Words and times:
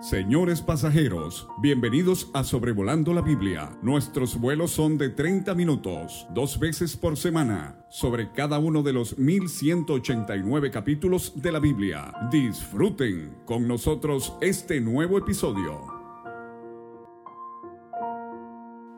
Señores 0.00 0.60
pasajeros, 0.60 1.48
bienvenidos 1.62 2.30
a 2.34 2.44
Sobrevolando 2.44 3.14
la 3.14 3.22
Biblia. 3.22 3.70
Nuestros 3.82 4.38
vuelos 4.38 4.70
son 4.70 4.98
de 4.98 5.08
30 5.08 5.54
minutos, 5.54 6.26
dos 6.34 6.58
veces 6.60 6.98
por 6.98 7.16
semana, 7.16 7.82
sobre 7.88 8.30
cada 8.32 8.58
uno 8.58 8.82
de 8.82 8.92
los 8.92 9.16
1189 9.16 10.70
capítulos 10.70 11.40
de 11.40 11.50
la 11.50 11.60
Biblia. 11.60 12.12
Disfruten 12.30 13.38
con 13.46 13.66
nosotros 13.66 14.34
este 14.42 14.82
nuevo 14.82 15.16
episodio. 15.16 15.86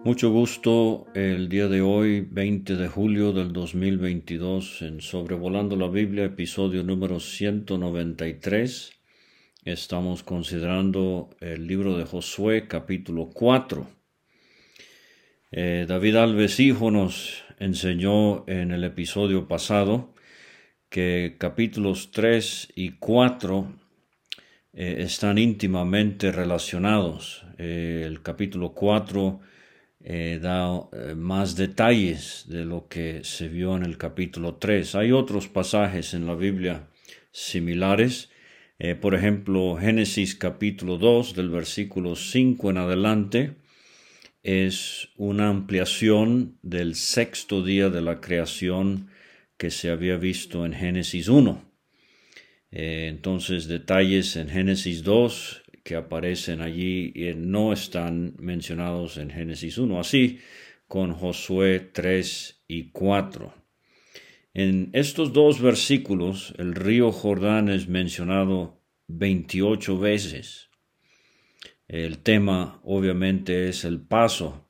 Mucho 0.04 0.30
gusto 0.32 1.06
el 1.14 1.48
día 1.48 1.68
de 1.68 1.80
hoy, 1.80 2.22
20 2.22 2.74
de 2.74 2.88
julio 2.88 3.32
del 3.32 3.52
2022, 3.52 4.82
en 4.82 5.00
Sobrevolando 5.00 5.76
la 5.76 5.88
Biblia, 5.88 6.24
episodio 6.24 6.82
número 6.82 7.20
193. 7.20 8.97
Estamos 9.64 10.22
considerando 10.22 11.30
el 11.40 11.66
libro 11.66 11.98
de 11.98 12.04
Josué 12.04 12.68
capítulo 12.68 13.28
4. 13.34 13.88
Eh, 15.50 15.84
David 15.86 16.14
Alves 16.14 16.60
Hijo 16.60 16.92
nos 16.92 17.42
enseñó 17.58 18.48
en 18.48 18.70
el 18.70 18.84
episodio 18.84 19.48
pasado 19.48 20.14
que 20.88 21.34
capítulos 21.38 22.12
3 22.12 22.68
y 22.76 22.92
4 22.92 23.72
eh, 24.74 24.96
están 25.00 25.38
íntimamente 25.38 26.30
relacionados. 26.30 27.44
Eh, 27.58 28.04
el 28.06 28.22
capítulo 28.22 28.72
4 28.72 29.40
da 30.40 30.88
más 31.16 31.56
detalles 31.56 32.44
de 32.48 32.64
lo 32.64 32.86
que 32.86 33.24
se 33.24 33.48
vio 33.48 33.76
en 33.76 33.82
el 33.82 33.98
capítulo 33.98 34.54
3. 34.54 34.94
Hay 34.94 35.10
otros 35.10 35.48
pasajes 35.48 36.14
en 36.14 36.26
la 36.26 36.36
Biblia 36.36 36.88
similares 37.32 38.30
eh, 38.78 38.94
por 38.94 39.14
ejemplo, 39.14 39.76
Génesis 39.76 40.34
capítulo 40.34 40.98
2 40.98 41.34
del 41.34 41.50
versículo 41.50 42.14
5 42.14 42.70
en 42.70 42.76
adelante 42.78 43.56
es 44.42 45.08
una 45.16 45.48
ampliación 45.48 46.58
del 46.62 46.94
sexto 46.94 47.62
día 47.62 47.90
de 47.90 48.00
la 48.00 48.20
creación 48.20 49.10
que 49.56 49.70
se 49.70 49.90
había 49.90 50.16
visto 50.16 50.64
en 50.64 50.72
Génesis 50.72 51.28
1. 51.28 51.62
Eh, 52.70 53.06
entonces, 53.08 53.66
detalles 53.66 54.36
en 54.36 54.48
Génesis 54.48 55.02
2 55.02 55.62
que 55.82 55.96
aparecen 55.96 56.60
allí 56.60 57.12
y 57.14 57.34
no 57.34 57.72
están 57.72 58.34
mencionados 58.38 59.16
en 59.16 59.30
Génesis 59.30 59.78
1. 59.78 59.98
Así 59.98 60.38
con 60.86 61.12
Josué 61.12 61.80
3 61.80 62.64
y 62.68 62.90
4. 62.90 63.54
En 64.60 64.90
estos 64.92 65.32
dos 65.32 65.62
versículos 65.62 66.52
el 66.58 66.74
río 66.74 67.12
Jordán 67.12 67.68
es 67.68 67.86
mencionado 67.86 68.82
28 69.06 69.96
veces. 70.00 70.68
El 71.86 72.18
tema 72.18 72.80
obviamente 72.82 73.68
es 73.68 73.84
el 73.84 74.00
paso 74.00 74.68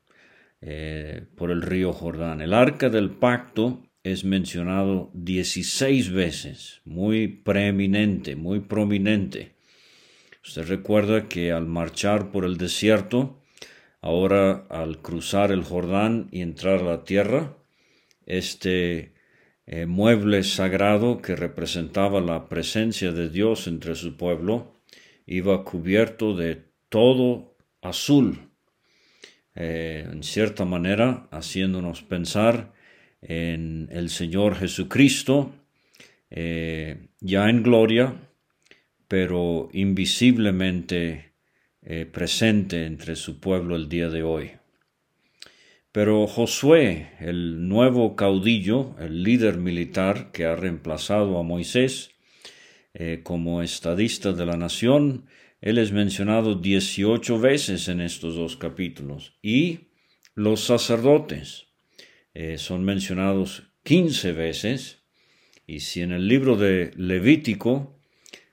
eh, 0.61 1.25
por 1.39 1.50
el 1.50 1.62
río 1.62 1.95
Jordán. 1.95 2.42
El 2.42 2.53
arca 2.53 2.91
del 2.91 3.12
pacto 3.12 3.83
es 4.03 4.27
mencionado 4.27 5.11
16 5.14 6.12
veces, 6.12 6.83
muy 6.84 7.27
preeminente, 7.27 8.36
muy 8.36 8.61
prominente. 8.61 9.55
Usted 10.45 10.69
recuerda 10.69 11.30
que 11.30 11.50
al 11.50 11.64
marchar 11.64 12.30
por 12.30 12.45
el 12.45 12.58
desierto, 12.58 13.42
ahora 14.02 14.67
al 14.69 15.00
cruzar 15.00 15.50
el 15.50 15.64
Jordán 15.64 16.28
y 16.30 16.42
entrar 16.42 16.80
a 16.80 16.84
la 16.84 17.05
tierra, 17.05 17.56
este 18.27 19.17
eh, 19.70 19.84
mueble 19.84 20.44
sagrado 20.44 21.20
que 21.20 21.36
representaba 21.36 22.22
la 22.22 22.48
presencia 22.48 23.12
de 23.12 23.28
Dios 23.28 23.66
entre 23.66 23.94
su 23.97 24.16
pueblo, 24.16 24.72
iba 25.27 25.62
cubierto 25.62 26.34
de 26.34 26.64
todo 26.88 27.55
azul, 27.83 28.48
eh, 29.55 30.08
en 30.11 30.23
cierta 30.23 30.64
manera 30.64 31.29
haciéndonos 31.30 32.01
pensar 32.01 32.73
en 33.20 33.90
el 33.92 34.08
Señor 34.08 34.56
Jesucristo, 34.56 35.52
eh, 36.30 37.08
ya 37.20 37.50
en 37.50 37.62
gloria, 37.62 38.14
pero 39.06 39.68
invisiblemente 39.74 41.35
presente 42.12 42.85
entre 42.85 43.17
su 43.17 43.40
pueblo 43.40 43.74
el 43.77 43.89
día 43.89 44.11
de 44.11 44.23
hoy. 44.23 44.58
Pero 45.98 46.29
Josué, 46.29 47.09
el 47.19 47.67
nuevo 47.67 48.14
caudillo, 48.14 48.95
el 49.01 49.25
líder 49.25 49.57
militar 49.57 50.31
que 50.31 50.45
ha 50.45 50.55
reemplazado 50.55 51.36
a 51.36 51.42
Moisés 51.42 52.13
eh, 52.95 53.23
como 53.25 53.63
estadista 53.63 54.33
de 54.33 54.47
la 54.47 54.57
nación, 54.57 55.27
él 55.61 55.77
es 55.77 55.91
mencionado 55.91 56.55
18 56.55 57.41
veces 57.41 57.89
en 57.89 58.01
estos 58.01 58.36
dos 58.36 58.57
capítulos. 58.57 59.36
Y 59.42 59.89
los 60.36 60.61
sacerdotes 60.61 61.67
eh, 62.33 62.59
son 62.59 62.85
mencionados 62.85 63.65
15 63.83 64.30
veces. 64.35 65.03
Y 65.67 65.80
si 65.80 66.03
en 66.03 66.13
el 66.13 66.29
libro 66.29 66.57
de 66.57 66.92
Levítico 66.95 67.98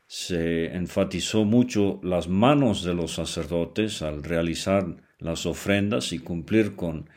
se 0.08 0.74
enfatizó 0.74 1.46
mucho 1.46 2.00
las 2.02 2.28
manos 2.28 2.84
de 2.84 2.96
los 2.96 3.12
sacerdotes 3.12 4.02
al 4.02 4.24
realizar 4.24 4.96
las 5.20 5.46
ofrendas 5.46 6.12
y 6.12 6.18
cumplir 6.18 6.76
con 6.76 7.08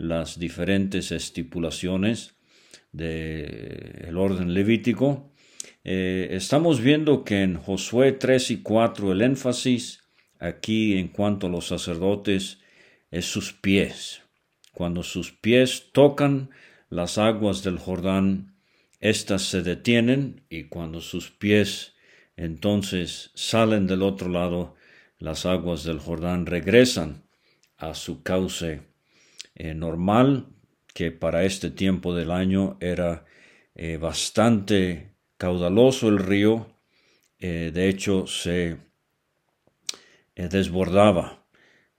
las 0.00 0.38
diferentes 0.38 1.12
estipulaciones 1.12 2.34
del 2.92 4.16
orden 4.16 4.54
levítico, 4.54 5.30
eh, 5.84 6.28
estamos 6.32 6.80
viendo 6.80 7.24
que 7.24 7.42
en 7.42 7.56
Josué 7.56 8.12
3 8.12 8.50
y 8.50 8.62
4 8.62 9.12
el 9.12 9.22
énfasis 9.22 10.00
aquí 10.38 10.98
en 10.98 11.08
cuanto 11.08 11.46
a 11.46 11.50
los 11.50 11.66
sacerdotes 11.66 12.58
es 13.10 13.26
sus 13.26 13.52
pies. 13.52 14.22
Cuando 14.72 15.02
sus 15.02 15.32
pies 15.32 15.90
tocan 15.92 16.50
las 16.88 17.18
aguas 17.18 17.62
del 17.62 17.78
Jordán, 17.78 18.56
éstas 19.00 19.42
se 19.42 19.62
detienen 19.62 20.44
y 20.48 20.64
cuando 20.64 21.00
sus 21.00 21.30
pies 21.30 21.94
entonces 22.36 23.30
salen 23.34 23.86
del 23.86 24.02
otro 24.02 24.30
lado, 24.30 24.74
las 25.18 25.44
aguas 25.44 25.84
del 25.84 25.98
Jordán 25.98 26.46
regresan 26.46 27.24
a 27.76 27.94
su 27.94 28.22
cauce 28.22 28.89
eh, 29.62 29.74
normal, 29.74 30.46
que 30.94 31.12
para 31.12 31.44
este 31.44 31.70
tiempo 31.70 32.14
del 32.14 32.30
año 32.30 32.78
era 32.80 33.26
eh, 33.74 33.98
bastante 33.98 35.16
caudaloso 35.36 36.08
el 36.08 36.18
río, 36.18 36.78
eh, 37.38 37.70
de 37.70 37.90
hecho 37.90 38.26
se 38.26 38.78
desbordaba 40.34 41.46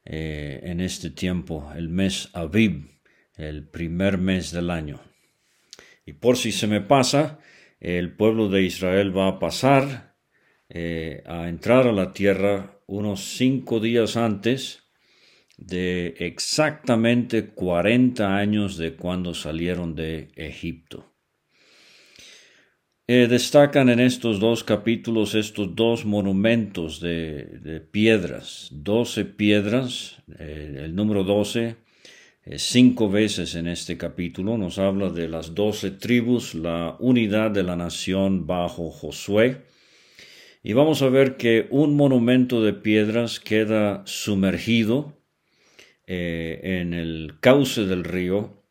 en 0.03 0.79
este 0.79 1.11
tiempo, 1.11 1.71
el 1.75 1.87
mes 1.89 2.31
Aviv, 2.33 2.99
el 3.35 3.67
primer 3.67 4.17
mes 4.17 4.49
del 4.51 4.71
año. 4.71 4.99
Y 6.03 6.13
por 6.13 6.37
si 6.37 6.51
se 6.51 6.65
me 6.65 6.81
pasa, 6.81 7.37
el 7.79 8.15
pueblo 8.15 8.49
de 8.49 8.63
Israel 8.63 9.15
va 9.15 9.27
a 9.27 9.37
pasar 9.37 10.15
a 10.73 11.47
entrar 11.47 11.85
a 11.85 11.91
la 11.91 12.11
tierra 12.11 12.79
unos 12.87 13.35
cinco 13.37 13.79
días 13.79 14.17
antes 14.17 14.81
de 15.61 16.15
exactamente 16.17 17.49
40 17.49 18.35
años 18.35 18.77
de 18.77 18.95
cuando 18.95 19.33
salieron 19.33 19.95
de 19.95 20.31
Egipto. 20.35 21.05
Eh, 23.07 23.27
destacan 23.27 23.89
en 23.89 23.99
estos 23.99 24.39
dos 24.39 24.63
capítulos 24.63 25.35
estos 25.35 25.75
dos 25.75 26.05
monumentos 26.05 26.99
de, 26.99 27.85
piedras, 27.91 28.69
12 28.71 29.25
piedras, 29.25 30.17
eh, 30.39 30.83
el 30.85 30.95
número 30.95 31.23
12, 31.23 31.75
eh, 32.43 32.57
cinco 32.57 33.09
veces 33.09 33.55
en 33.55 33.67
este 33.67 33.97
capítulo, 33.97 34.57
nos 34.57 34.79
habla 34.79 35.09
de 35.09 35.27
las 35.27 35.53
doce 35.53 35.91
tribus, 35.91 36.55
la 36.55 36.95
unidad 36.99 37.51
de 37.51 37.63
la 37.63 37.75
nación 37.75 38.47
bajo 38.47 38.89
Josué. 38.89 39.61
Y 40.63 40.73
vamos 40.73 41.01
a 41.01 41.09
ver 41.09 41.37
que 41.37 41.67
un 41.69 41.95
monumento 41.95 42.63
de 42.63 42.73
piedras 42.73 43.39
queda 43.39 44.03
sumergido 44.05 45.20
eh, 46.13 46.81
en 46.81 46.93
el 46.93 47.35
cauce 47.39 47.85
del 47.85 48.03
río 48.03 48.65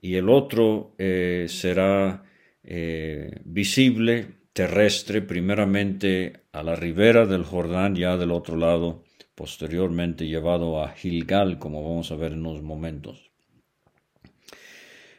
y 0.00 0.14
el 0.14 0.28
otro 0.28 0.94
eh, 0.98 1.46
será 1.48 2.22
eh, 2.62 3.40
visible 3.44 4.36
terrestre 4.52 5.20
primeramente 5.20 6.44
a 6.52 6.62
la 6.62 6.76
ribera 6.76 7.26
del 7.26 7.42
Jordán, 7.42 7.96
ya 7.96 8.16
del 8.16 8.30
otro 8.30 8.56
lado, 8.56 9.02
posteriormente 9.34 10.28
llevado 10.28 10.80
a 10.80 10.90
Gilgal, 10.90 11.58
como 11.58 11.82
vamos 11.82 12.12
a 12.12 12.14
ver 12.14 12.34
en 12.34 12.46
unos 12.46 12.62
momentos. 12.62 13.32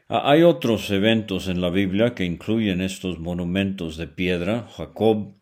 Ah, 0.07 0.31
hay 0.31 0.43
otros 0.43 0.89
eventos 0.89 1.49
en 1.49 1.59
la 1.59 1.69
Biblia 1.69 2.15
que 2.15 2.23
incluyen 2.23 2.79
estos 2.79 3.19
monumentos 3.19 3.97
de 3.97 4.07
piedra. 4.07 4.69
Jacob 4.69 5.33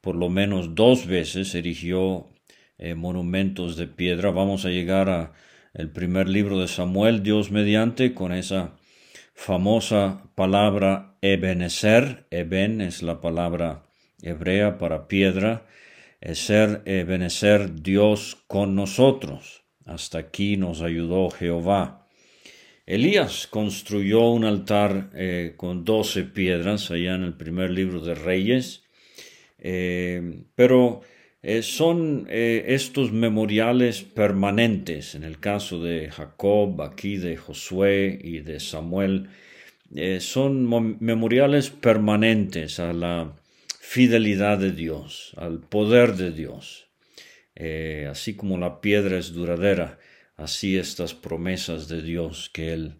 por 0.00 0.16
lo 0.16 0.30
menos 0.30 0.74
dos 0.74 1.06
veces 1.06 1.54
erigió 1.54 2.30
monumentos 2.96 3.76
de 3.76 3.86
piedra. 3.88 4.30
Vamos 4.30 4.64
a 4.64 4.70
llegar 4.70 5.10
a 5.10 5.32
el 5.76 5.90
primer 5.90 6.26
libro 6.26 6.58
de 6.58 6.68
Samuel, 6.68 7.22
Dios 7.22 7.50
mediante, 7.50 8.14
con 8.14 8.32
esa 8.32 8.78
famosa 9.34 10.22
palabra 10.34 11.18
Ebenezer. 11.20 12.26
Eben 12.30 12.80
es 12.80 13.02
la 13.02 13.20
palabra 13.20 13.84
hebrea 14.22 14.78
para 14.78 15.06
piedra. 15.06 15.66
ser 16.32 16.80
Ebenezer 16.86 17.82
Dios 17.82 18.38
con 18.46 18.74
nosotros. 18.74 19.64
Hasta 19.84 20.18
aquí 20.18 20.56
nos 20.56 20.80
ayudó 20.80 21.28
Jehová. 21.28 22.08
Elías 22.86 23.46
construyó 23.46 24.30
un 24.30 24.44
altar 24.44 25.10
eh, 25.14 25.54
con 25.58 25.84
doce 25.84 26.22
piedras 26.22 26.90
allá 26.90 27.16
en 27.16 27.22
el 27.22 27.34
primer 27.34 27.70
libro 27.70 28.00
de 28.00 28.14
Reyes, 28.14 28.84
eh, 29.58 30.44
pero 30.54 31.02
eh, 31.48 31.62
son 31.62 32.26
estos 32.28 33.12
memoriales 33.12 34.02
permanentes, 34.02 35.14
en 35.14 35.24
el 35.24 35.38
caso 35.38 35.82
de 35.82 36.10
Jacob, 36.10 36.82
aquí 36.82 37.16
de 37.16 37.36
Josué 37.36 38.18
y 38.22 38.40
de 38.40 38.60
Samuel, 38.60 39.28
son 40.18 40.98
memoriales 41.00 41.70
permanentes 41.70 42.80
a 42.80 42.92
la 42.92 43.32
fidelidad 43.80 44.58
de 44.58 44.72
Dios, 44.72 45.32
al 45.36 45.60
poder 45.60 46.16
de 46.16 46.32
Dios. 46.32 46.86
Eh, 47.54 48.06
así 48.10 48.34
como 48.34 48.58
la 48.58 48.80
piedra 48.82 49.16
es 49.16 49.32
duradera, 49.32 49.98
así 50.36 50.76
estas 50.76 51.14
promesas 51.14 51.88
de 51.88 52.02
Dios 52.02 52.50
que 52.52 52.74
Él 52.74 52.96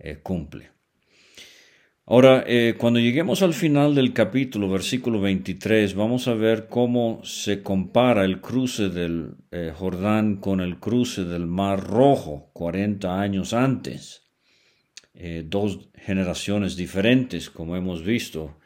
eh, 0.00 0.18
cumple. 0.20 0.70
Ahora, 2.12 2.42
eh, 2.44 2.74
cuando 2.76 2.98
lleguemos 2.98 3.40
al 3.40 3.54
final 3.54 3.94
del 3.94 4.12
capítulo, 4.12 4.68
versículo 4.68 5.20
23, 5.20 5.94
vamos 5.94 6.26
a 6.26 6.34
ver 6.34 6.66
cómo 6.66 7.20
se 7.22 7.62
compara 7.62 8.24
el 8.24 8.40
cruce 8.40 8.88
del 8.88 9.36
Jordán 9.76 10.38
con 10.38 10.60
el 10.60 10.80
cruce 10.80 11.22
del 11.22 11.46
Mar 11.46 11.78
Rojo 11.78 12.50
40 12.52 13.20
años 13.20 13.52
antes. 13.52 14.28
dos 15.44 15.90
generaciones 15.94 16.74
diferentes, 16.74 17.48
como 17.48 17.76
hemos 17.76 18.02
visto. 18.02 18.58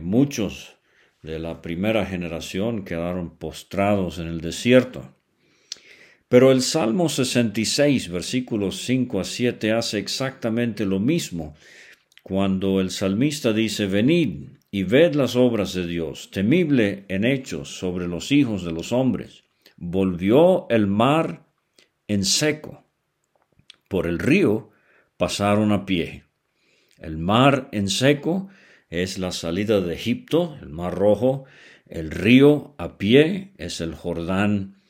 muchos 0.00 0.76
de 1.20 1.40
la 1.40 1.62
primera 1.62 2.06
generación 2.06 2.84
quedaron 2.84 3.38
postrados 3.38 4.20
en 4.20 4.28
el 4.28 4.40
desierto. 4.40 5.16
Pero 6.28 6.52
el 6.52 6.62
Salmo 6.62 7.08
66, 7.08 8.08
versículos 8.08 8.82
5 8.84 9.18
a 9.18 9.24
7, 9.24 9.72
hace 9.72 9.98
exactamente 9.98 10.86
lo 10.86 11.00
mismo, 11.00 11.54
cuando 12.22 12.80
el 12.80 12.90
salmista 12.90 13.52
dice, 13.52 13.86
Venid 13.86 14.58
y 14.70 14.84
ved 14.84 15.14
las 15.14 15.36
obras 15.36 15.74
de 15.74 15.86
Dios, 15.86 16.30
temible 16.30 17.04
en 17.08 17.24
hechos 17.24 17.76
sobre 17.78 18.08
los 18.08 18.32
hijos 18.32 18.64
de 18.64 18.72
los 18.72 18.92
hombres. 18.92 19.44
Volvió 19.76 20.66
el 20.70 20.86
mar 20.86 21.46
en 22.06 22.24
seco, 22.24 22.84
por 23.88 24.06
el 24.06 24.18
río 24.18 24.70
pasaron 25.16 25.72
a 25.72 25.84
pie. 25.84 26.24
El 26.98 27.18
mar 27.18 27.68
en 27.72 27.88
seco 27.88 28.48
es 28.88 29.18
la 29.18 29.32
salida 29.32 29.80
de 29.80 29.94
Egipto, 29.94 30.56
el 30.62 30.68
Mar 30.68 30.94
Rojo, 30.94 31.44
el 31.86 32.10
río 32.10 32.74
a 32.78 32.96
pie 32.96 33.52
es 33.58 33.80
el 33.80 33.94
Jordán 33.94 34.80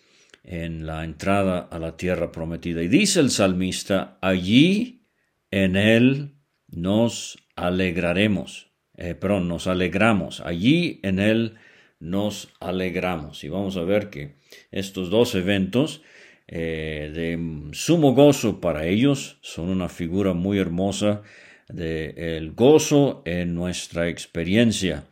en 0.44 0.86
la 0.86 1.04
entrada 1.04 1.58
a 1.58 1.78
la 1.78 1.96
tierra 1.96 2.30
prometida. 2.30 2.82
Y 2.82 2.88
dice 2.88 3.20
el 3.20 3.30
salmista, 3.30 4.18
allí 4.20 5.06
en 5.50 5.76
él 5.76 6.34
nos 6.72 7.38
alegraremos, 7.54 8.72
eh, 8.96 9.14
perdón, 9.14 9.48
nos 9.48 9.66
alegramos, 9.66 10.40
allí 10.40 11.00
en 11.02 11.18
él 11.18 11.54
nos 12.00 12.48
alegramos. 12.60 13.44
Y 13.44 13.48
vamos 13.48 13.76
a 13.76 13.82
ver 13.82 14.10
que 14.10 14.34
estos 14.70 15.10
dos 15.10 15.34
eventos 15.34 16.02
eh, 16.48 17.10
de 17.14 17.72
sumo 17.74 18.14
gozo 18.14 18.60
para 18.60 18.86
ellos 18.86 19.38
son 19.40 19.68
una 19.68 19.88
figura 19.88 20.34
muy 20.34 20.58
hermosa 20.58 21.22
del 21.68 22.52
gozo 22.52 23.22
en 23.24 23.54
nuestra 23.54 24.08
experiencia 24.08 25.04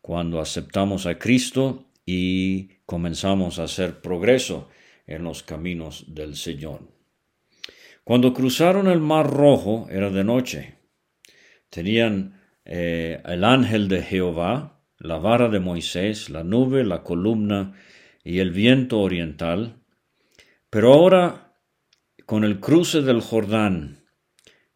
cuando 0.00 0.40
aceptamos 0.40 1.06
a 1.06 1.18
Cristo 1.18 1.86
y 2.04 2.68
comenzamos 2.86 3.58
a 3.58 3.64
hacer 3.64 4.00
progreso 4.00 4.68
en 5.08 5.24
los 5.24 5.42
caminos 5.42 6.04
del 6.06 6.36
Señor. 6.36 6.82
Cuando 8.04 8.32
cruzaron 8.32 8.86
el 8.86 9.00
Mar 9.00 9.28
Rojo 9.28 9.88
era 9.90 10.10
de 10.10 10.22
noche. 10.22 10.75
Tenían 11.70 12.40
eh, 12.64 13.20
el 13.24 13.44
ángel 13.44 13.88
de 13.88 14.02
Jehová, 14.02 14.80
la 14.98 15.18
vara 15.18 15.48
de 15.48 15.60
Moisés, 15.60 16.30
la 16.30 16.42
nube, 16.42 16.84
la 16.84 17.02
columna 17.02 17.74
y 18.24 18.38
el 18.38 18.50
viento 18.50 19.00
oriental. 19.00 19.76
Pero 20.70 20.92
ahora, 20.92 21.54
con 22.24 22.44
el 22.44 22.60
cruce 22.60 23.02
del 23.02 23.20
Jordán, 23.20 24.04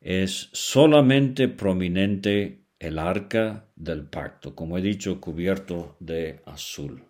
es 0.00 0.48
solamente 0.52 1.48
prominente 1.48 2.64
el 2.78 2.98
arca 2.98 3.68
del 3.76 4.04
pacto, 4.04 4.54
como 4.54 4.78
he 4.78 4.82
dicho, 4.82 5.20
cubierto 5.20 5.96
de 6.00 6.40
azul. 6.46 7.04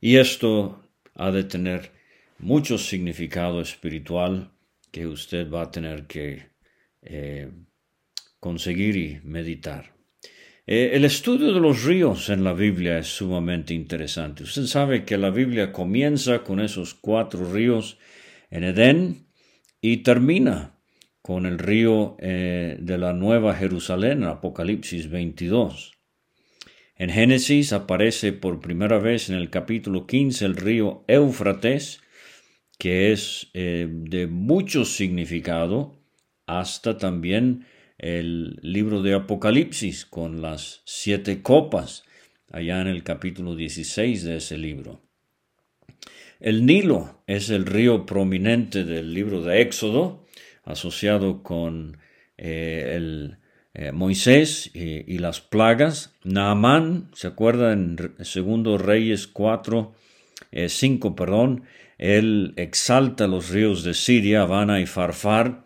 Y 0.00 0.16
esto 0.16 0.88
ha 1.14 1.30
de 1.30 1.44
tener 1.44 1.92
mucho 2.38 2.76
significado 2.76 3.60
espiritual 3.60 4.50
que 4.90 5.06
usted 5.06 5.48
va 5.48 5.62
a 5.62 5.70
tener 5.70 6.06
que 6.06 6.50
eh, 7.02 7.50
conseguir 8.42 8.96
y 8.96 9.20
meditar. 9.22 9.94
Eh, 10.66 10.90
el 10.94 11.04
estudio 11.04 11.54
de 11.54 11.60
los 11.60 11.84
ríos 11.84 12.28
en 12.28 12.42
la 12.42 12.52
Biblia 12.52 12.98
es 12.98 13.06
sumamente 13.06 13.72
interesante. 13.72 14.42
Usted 14.42 14.64
sabe 14.64 15.04
que 15.04 15.16
la 15.16 15.30
Biblia 15.30 15.70
comienza 15.70 16.42
con 16.42 16.58
esos 16.58 16.92
cuatro 16.92 17.52
ríos 17.52 17.98
en 18.50 18.64
Edén 18.64 19.28
y 19.80 19.98
termina 19.98 20.76
con 21.22 21.46
el 21.46 21.56
río 21.60 22.16
eh, 22.18 22.78
de 22.80 22.98
la 22.98 23.12
Nueva 23.12 23.54
Jerusalén, 23.54 24.24
Apocalipsis 24.24 25.08
22. 25.08 25.92
En 26.96 27.10
Génesis 27.10 27.72
aparece 27.72 28.32
por 28.32 28.60
primera 28.60 28.98
vez 28.98 29.30
en 29.30 29.36
el 29.36 29.50
capítulo 29.50 30.08
15 30.08 30.44
el 30.46 30.56
río 30.56 31.04
Éufrates, 31.06 32.00
que 32.76 33.12
es 33.12 33.50
eh, 33.54 33.86
de 33.88 34.26
mucho 34.26 34.84
significado, 34.84 35.94
hasta 36.46 36.98
también 36.98 37.66
el 38.02 38.58
libro 38.62 39.00
de 39.00 39.14
Apocalipsis 39.14 40.04
con 40.04 40.42
las 40.42 40.82
siete 40.84 41.40
copas, 41.40 42.04
allá 42.50 42.80
en 42.82 42.88
el 42.88 43.02
capítulo 43.02 43.56
16 43.56 44.24
de 44.24 44.36
ese 44.36 44.58
libro. 44.58 45.00
El 46.40 46.66
Nilo 46.66 47.22
es 47.28 47.48
el 47.50 47.64
río 47.64 48.04
prominente 48.04 48.84
del 48.84 49.14
libro 49.14 49.40
de 49.42 49.62
Éxodo, 49.62 50.26
asociado 50.64 51.42
con 51.44 51.98
eh, 52.36 52.94
el, 52.96 53.38
eh, 53.74 53.92
Moisés 53.92 54.70
y, 54.74 55.18
las 55.18 55.40
plagas. 55.40 56.14
Naamán, 56.24 57.08
¿se 57.14 57.28
acuerda 57.28 57.72
en 57.72 57.96
segundo 58.20 58.76
Reyes 58.76 59.28
4, 59.28 59.94
5, 60.66 61.08
eh, 61.08 61.12
perdón? 61.16 61.64
Él 61.96 62.52
exalta 62.56 63.28
los 63.28 63.50
ríos 63.50 63.84
de 63.84 63.94
Siria, 63.94 64.42
Habana 64.42 64.80
y 64.80 64.86
Farfar, 64.86 65.64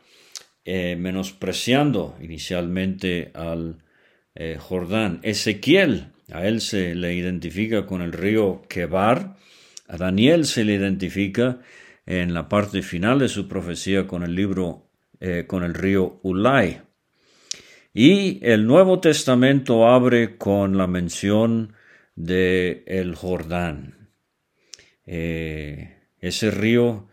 menospreciando 0.67 2.17
inicialmente 2.21 3.31
al 3.35 3.79
Jordán. 4.59 5.21
Ezequiel, 5.23 6.09
a 6.33 6.47
él 6.47 6.61
se 6.61 6.95
le 6.95 7.15
identifica 7.15 7.87
con 7.87 8.03
el 8.03 8.13
río 8.13 8.63
Quebar, 8.69 9.37
a 9.87 9.97
Daniel 9.97 10.45
se 10.45 10.65
le 10.65 10.75
identifica 10.75 11.61
en 12.05 12.35
la 12.35 12.49
parte 12.49 12.83
final 12.83 13.19
de 13.19 13.29
su 13.29 13.49
profecía 13.49 14.07
con 14.07 14.23
el 14.23 14.35
libro 14.35 14.87
eh, 15.19 15.45
con 15.47 15.63
el 15.65 15.73
río 15.73 16.21
Ulay. 16.23 16.83
Y 17.95 18.45
el 18.47 18.67
Nuevo 18.67 19.01
Testamento 19.01 19.89
abre 19.89 20.37
con 20.37 20.77
la 20.77 20.87
mención 20.87 21.73
de 22.15 22.85
el 22.87 23.15
Jordán. 23.15 24.11
Eh, 25.07 25.97
ese 26.19 26.51
río 26.51 27.09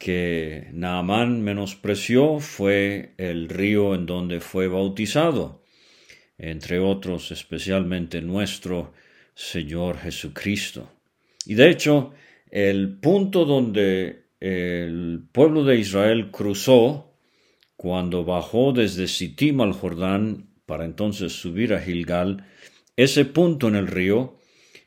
que 0.00 0.68
Naamán 0.72 1.42
menospreció 1.42 2.40
fue 2.40 3.12
el 3.18 3.50
río 3.50 3.94
en 3.94 4.06
donde 4.06 4.40
fue 4.40 4.66
bautizado, 4.66 5.62
entre 6.38 6.78
otros 6.78 7.30
especialmente 7.30 8.22
nuestro 8.22 8.94
Señor 9.34 9.98
Jesucristo. 9.98 10.90
Y 11.44 11.54
de 11.54 11.68
hecho, 11.68 12.14
el 12.50 12.96
punto 12.98 13.44
donde 13.44 14.24
el 14.40 15.22
pueblo 15.32 15.64
de 15.64 15.76
Israel 15.76 16.30
cruzó 16.30 17.12
cuando 17.76 18.24
bajó 18.24 18.72
desde 18.72 19.06
Sittim 19.06 19.60
al 19.60 19.74
Jordán 19.74 20.48
para 20.64 20.86
entonces 20.86 21.34
subir 21.34 21.74
a 21.74 21.80
Gilgal, 21.80 22.46
ese 22.96 23.26
punto 23.26 23.68
en 23.68 23.76
el 23.76 23.86
río 23.86 24.38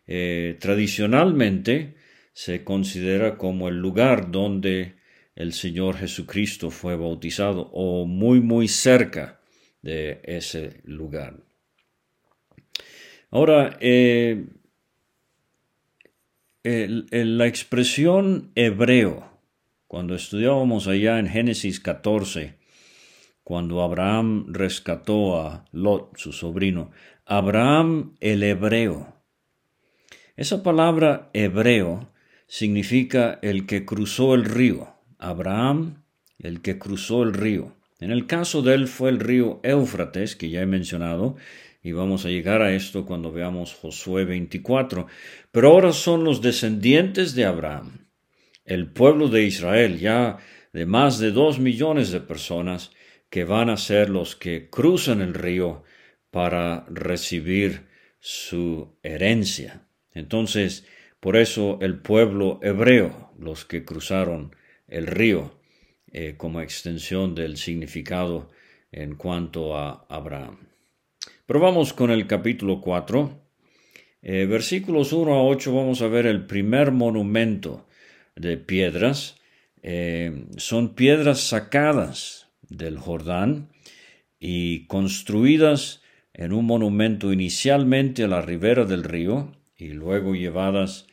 eh, 0.08 0.58
tradicionalmente 0.60 1.98
se 2.34 2.63
considera 2.63 3.38
como 3.38 3.67
el 3.67 3.75
lugar 3.75 4.32
donde 4.32 5.03
el 5.36 5.54
Señor 5.54 5.98
Jesucristo 5.98 6.70
fue 6.70 6.96
bautizado 6.96 7.70
o 7.74 8.06
muy 8.06 8.40
muy 8.40 8.68
cerca 8.68 9.40
de 9.82 10.22
ese 10.24 10.82
lugar. 10.86 11.38
Ahora, 13.32 13.78
eh, 13.82 14.46
la 16.63 17.48
expresión 17.48 18.52
hebreo, 18.56 19.28
cuando 19.88 20.16
estudiábamos 20.16 20.88
allá 20.88 21.20
en 21.20 21.28
Génesis 21.28 21.80
14, 21.80 22.58
cuando 23.44 23.82
Abraham 23.82 24.46
rescató 24.54 25.42
a 25.42 25.66
Lot, 25.72 26.18
su 26.18 26.32
sobrino. 26.32 26.92
Abraham 27.25 28.16
el 28.22 28.44
hebreo. 28.44 29.16
Esa 30.38 30.63
palabra 30.63 31.30
hebreo 31.34 32.10
significa 32.48 33.40
el 33.42 33.66
que 33.66 33.86
cruzó 33.86 34.34
el 34.34 34.46
río. 34.46 34.96
Abraham, 35.24 36.03
el 36.39 36.62
que 36.62 36.77
cruzó 36.77 37.24
el 37.24 37.34
río. 37.34 37.75
En 38.00 38.12
el 38.12 38.27
caso 38.27 38.62
de 38.62 38.75
él 38.75 38.88
fue 38.88 39.10
el 39.10 39.20
río 39.20 39.60
Éufrates, 39.63 40.36
que 40.36 40.50
ya 40.50 40.62
he 40.62 40.65
mencionado, 40.65 41.38
y 41.82 41.92
vamos 41.92 42.25
a 42.25 42.30
llegar 42.30 42.62
a 42.62 42.74
esto 42.74 43.06
cuando 43.06 43.32
veamos 43.32 43.74
Josué 43.74 44.25
24. 44.25 45.08
Pero 45.51 45.70
ahora 45.70 45.94
son 45.94 46.24
los 46.24 46.42
descendientes 46.42 47.36
de 47.36 47.46
Abraham, 47.46 48.08
el 48.65 48.88
pueblo 48.92 49.30
de 49.30 49.44
Israel, 49.44 50.00
ya 50.00 50.38
de 50.74 50.86
más 50.86 51.20
de 51.20 51.32
dos 51.32 51.60
millones 51.60 52.12
de 52.12 52.20
personas, 52.20 52.92
que 53.30 53.46
van 53.46 53.70
a 53.70 53.77
ser 53.77 54.10
los 54.10 54.36
que 54.36 54.70
cruzan 54.70 55.22
el 55.22 55.34
río 55.34 55.84
para 56.30 56.86
recibir 56.89 57.88
su 58.20 58.96
herencia. 59.03 59.88
Entonces, 60.13 60.86
por 61.20 61.38
eso 61.38 61.77
el 61.82 62.00
pueblo 62.00 62.60
hebreo, 62.62 63.32
los 63.38 63.65
que 63.65 63.86
cruzaron 63.86 64.56
el 64.88 65.08
río, 65.08 65.60
eh, 66.12 66.36
como 66.38 66.62
extensión 66.62 67.36
del 67.36 67.58
significado 67.58 68.50
en 68.92 69.16
cuanto 69.16 69.75
a 69.75 70.06
Abraham. 70.10 70.68
Pero 71.46 71.60
vamos 71.60 71.94
con 71.94 72.12
el 72.12 72.28
capítulo 72.28 72.82
4. 72.82 73.42
Eh, 74.22 74.46
versículos 74.46 75.12
1 75.12 75.34
a 75.34 75.44
8 75.44 75.74
vamos 75.74 76.02
a 76.02 76.08
ver 76.08 76.25
el 76.25 76.46
primer 76.46 76.92
monumento 76.92 77.88
de 78.36 78.58
piedras. 78.58 79.38
Eh, 79.82 80.46
son 80.58 80.96
piedras 80.96 81.42
sacadas 81.42 82.48
del 82.62 82.98
Jordán 82.98 83.70
y 84.40 84.88
construidas 84.88 86.02
en 86.34 86.54
un 86.54 86.66
monumento 86.66 87.34
inicialmente 87.34 88.24
a 88.24 88.28
la 88.28 88.42
ribera 88.42 88.86
del 88.86 89.04
río 89.04 89.52
y 89.78 89.90
luego 89.90 90.36
llevadas 90.36 91.08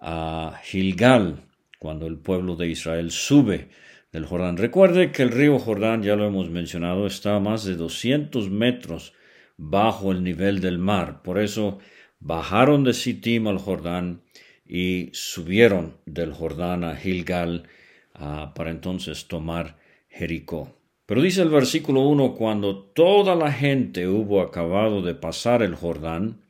a 0.00 0.60
Gilgal, 0.64 1.44
cuando 1.84 2.06
el 2.06 2.16
pueblo 2.16 2.56
de 2.56 2.68
Israel 2.68 3.10
sube 3.10 3.68
del 4.10 4.24
Jordán. 4.24 4.56
Recuerde 4.56 5.12
que 5.12 5.22
el 5.22 5.28
río 5.28 5.58
Jordán, 5.58 6.02
ya 6.02 6.16
lo 6.16 6.26
hemos 6.26 6.48
mencionado, 6.48 7.06
está 7.06 7.36
a 7.36 7.40
más 7.40 7.62
de 7.64 7.74
200 7.74 8.48
metros 8.48 9.12
bajo 9.58 10.10
el 10.10 10.24
nivel 10.24 10.62
del 10.62 10.78
mar. 10.78 11.20
Por 11.22 11.38
eso 11.38 11.80
bajaron 12.20 12.84
de 12.84 12.94
Sittim 12.94 13.48
al 13.48 13.58
Jordán 13.58 14.22
y 14.64 15.10
subieron 15.12 15.98
del 16.06 16.32
Jordán 16.32 16.84
a 16.84 16.96
Gilgal 16.96 17.68
ah, 18.14 18.54
para 18.56 18.70
entonces 18.70 19.28
tomar 19.28 19.76
Jericó. 20.08 20.78
Pero 21.04 21.20
dice 21.20 21.42
el 21.42 21.50
versículo 21.50 22.00
1, 22.08 22.34
cuando 22.34 22.78
toda 22.78 23.34
la 23.34 23.52
gente 23.52 24.08
hubo 24.08 24.40
acabado 24.40 25.02
de 25.02 25.14
pasar 25.14 25.62
el 25.62 25.74
Jordán, 25.74 26.40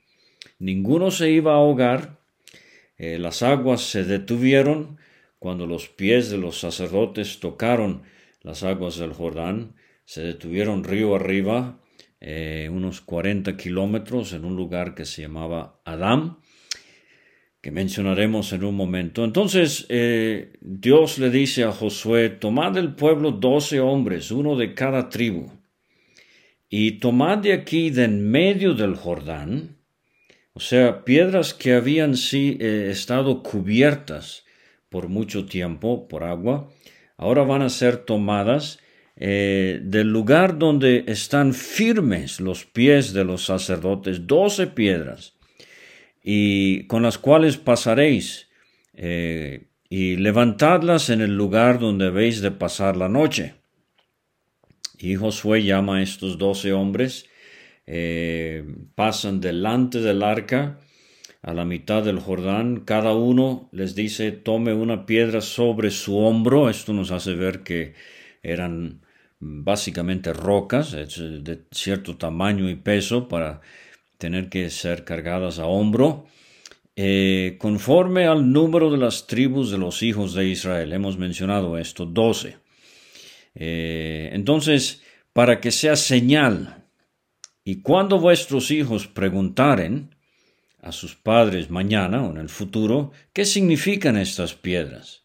ninguno 0.61 1.11
se 1.11 1.33
iba 1.33 1.55
a 1.55 1.57
ahogar, 1.57 2.21
eh, 2.97 3.19
las 3.19 3.43
aguas 3.43 3.81
se 3.81 4.05
detuvieron 4.05 5.03
cuando 5.45 5.67
los 5.67 5.91
pies 5.91 6.31
de 6.31 6.39
los 6.39 6.59
sacerdotes 6.59 7.39
tocaron 7.39 8.05
las 8.41 8.63
aguas 8.63 8.97
del 8.97 9.13
Jordán, 9.13 9.75
se 10.07 10.23
detuvieron 10.23 10.85
río 10.85 11.15
arriba, 11.15 11.83
eh, 12.19 12.71
unos 12.73 13.03
40 13.03 13.55
kilómetros 13.55 14.33
en 14.33 14.47
un 14.47 14.57
lugar 14.57 14.95
que 14.95 15.05
se 15.05 15.21
llamaba 15.21 15.83
Adán, 15.85 16.39
que 17.61 17.71
mencionaremos 17.71 18.55
en 18.55 18.65
un 18.65 18.75
momento. 18.75 19.23
Entonces 19.23 19.85
eh, 19.91 20.55
Dios 20.63 21.19
le 21.19 21.29
dice 21.29 21.65
a 21.65 21.73
Josué, 21.73 22.31
tomad 22.31 22.73
del 22.73 22.95
pueblo 22.95 23.31
doce 23.31 23.81
hombres, 23.81 24.31
uno 24.31 24.57
de 24.57 24.73
cada 24.73 25.11
tribu, 25.11 25.53
y 26.71 26.93
tomad 27.01 27.37
de 27.37 27.53
aquí 27.53 27.91
de 27.91 28.05
en 28.05 28.31
medio 28.31 28.73
del 28.73 28.95
Jordán, 28.95 29.77
o 30.55 30.61
sea, 30.61 31.05
piedras 31.05 31.53
que 31.53 31.75
habían 31.75 32.17
sí, 32.17 32.57
eh, 32.63 32.89
estado 32.91 33.43
cubiertas 33.43 34.44
por 34.95 35.09
mucho 35.09 35.45
tiempo 35.45 36.07
por 36.07 36.23
agua, 36.23 36.71
ahora 37.17 37.43
van 37.43 37.63
a 37.63 37.69
ser 37.69 37.97
tomadas 37.97 38.79
eh, 39.17 39.81
del 39.83 40.07
lugar 40.07 40.57
donde 40.57 41.03
están 41.09 41.53
firmes 41.53 42.39
los 42.39 42.65
pies 42.65 43.13
de 43.13 43.25
los 43.25 43.45
sacerdotes, 43.45 44.29
doce 44.29 44.69
piedras, 44.69 45.35
y 46.23 46.87
con 46.87 47.03
las 47.03 47.19
cuales 47.19 47.57
pasaréis, 47.57 48.49
eh, 48.93 49.67
y 49.89 50.15
levantadlas 50.15 51.11
en 51.11 51.23
el 51.23 51.37
lugar 51.37 51.81
donde 51.81 52.07
habéis 52.07 52.41
de 52.41 52.53
pasar 52.53 52.97
la 52.97 53.09
noche. 53.09 53.55
Y 54.97 55.17
Josué 55.17 55.65
llama 55.65 55.97
a 55.97 56.03
estos 56.03 56.39
doce 56.39 56.73
hombres, 56.73 57.27
eh, 57.85 58.65
pasan 58.95 59.41
delante 59.41 59.99
del 60.01 60.23
arca, 60.23 60.79
a 61.45 61.53
la 61.53 61.67
mitad 61.67 62.03
del 62.03 62.21
Jordán, 62.21 62.81
cada 62.87 63.13
uno 63.13 63.69
les 63.71 63.95
dice 63.95 64.33
tome 64.33 64.73
una 64.73 65.05
piedra 65.05 65.43
sobre 65.43 65.91
su 65.91 66.17
hombro, 66.17 66.71
esto 66.71 66.95
nos 66.95 67.11
hace 67.11 67.35
ver 67.35 67.63
que 67.63 67.93
eran 68.43 69.03
básicamente 69.41 70.33
rocas 70.33 70.93
de 70.93 71.65
cierto 71.71 72.17
tamaño 72.17 72.71
y 72.71 72.77
peso 72.77 73.29
para 73.29 73.61
tener 74.17 74.49
que 74.49 74.71
ser 74.71 75.05
cargadas 75.05 75.59
a 75.59 75.67
hombro, 75.67 76.25
eh, 76.97 77.57
conforme 77.59 78.25
al 78.25 78.51
número 78.51 78.91
de 78.91 78.97
las 78.97 79.27
tribus 79.27 79.71
de 79.71 79.77
los 79.77 80.03
hijos 80.03 80.33
de 80.33 80.49
Israel. 80.49 80.95
Hemos 80.95 81.19
mencionado 81.19 81.77
esto, 81.77 82.07
doce. 82.07 82.57
Eh, 83.55 84.31
entonces, 84.33 85.03
para 85.35 85.61
que 85.61 85.71
sea 85.71 85.97
señal, 85.97 86.85
y 87.65 87.83
cuando 87.83 88.19
vuestros 88.19 88.71
hijos 88.71 89.07
preguntaren 89.09 90.14
a 90.85 90.93
sus 90.93 91.17
padres 91.17 91.71
mañana 91.71 92.23
o 92.23 92.31
en 92.31 92.37
el 92.37 92.51
futuro, 92.51 93.11
¿qué 93.33 93.45
significan 93.47 94.17
estas 94.17 94.55
piedras? 94.55 95.25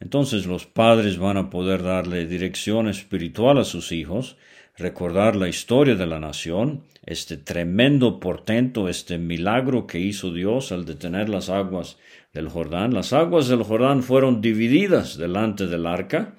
Entonces 0.00 0.46
los 0.46 0.66
padres 0.66 1.18
van 1.18 1.36
a 1.36 1.50
poder 1.50 1.82
darle 1.82 2.26
dirección 2.26 2.88
espiritual 2.88 3.58
a 3.58 3.64
sus 3.64 3.90
hijos, 3.90 4.36
recordar 4.76 5.34
la 5.34 5.48
historia 5.48 5.96
de 5.96 6.06
la 6.06 6.20
nación, 6.20 6.84
este 7.04 7.36
tremendo 7.36 8.20
portento, 8.20 8.88
este 8.88 9.18
milagro 9.18 9.86
que 9.86 9.98
hizo 9.98 10.32
Dios 10.32 10.72
al 10.72 10.84
detener 10.84 11.28
las 11.28 11.48
aguas 11.48 11.98
del 12.32 12.48
Jordán. 12.48 12.94
Las 12.94 13.12
aguas 13.12 13.48
del 13.48 13.62
Jordán 13.62 14.02
fueron 14.02 14.40
divididas 14.40 15.16
delante 15.16 15.66
del 15.66 15.86
arca. 15.86 16.34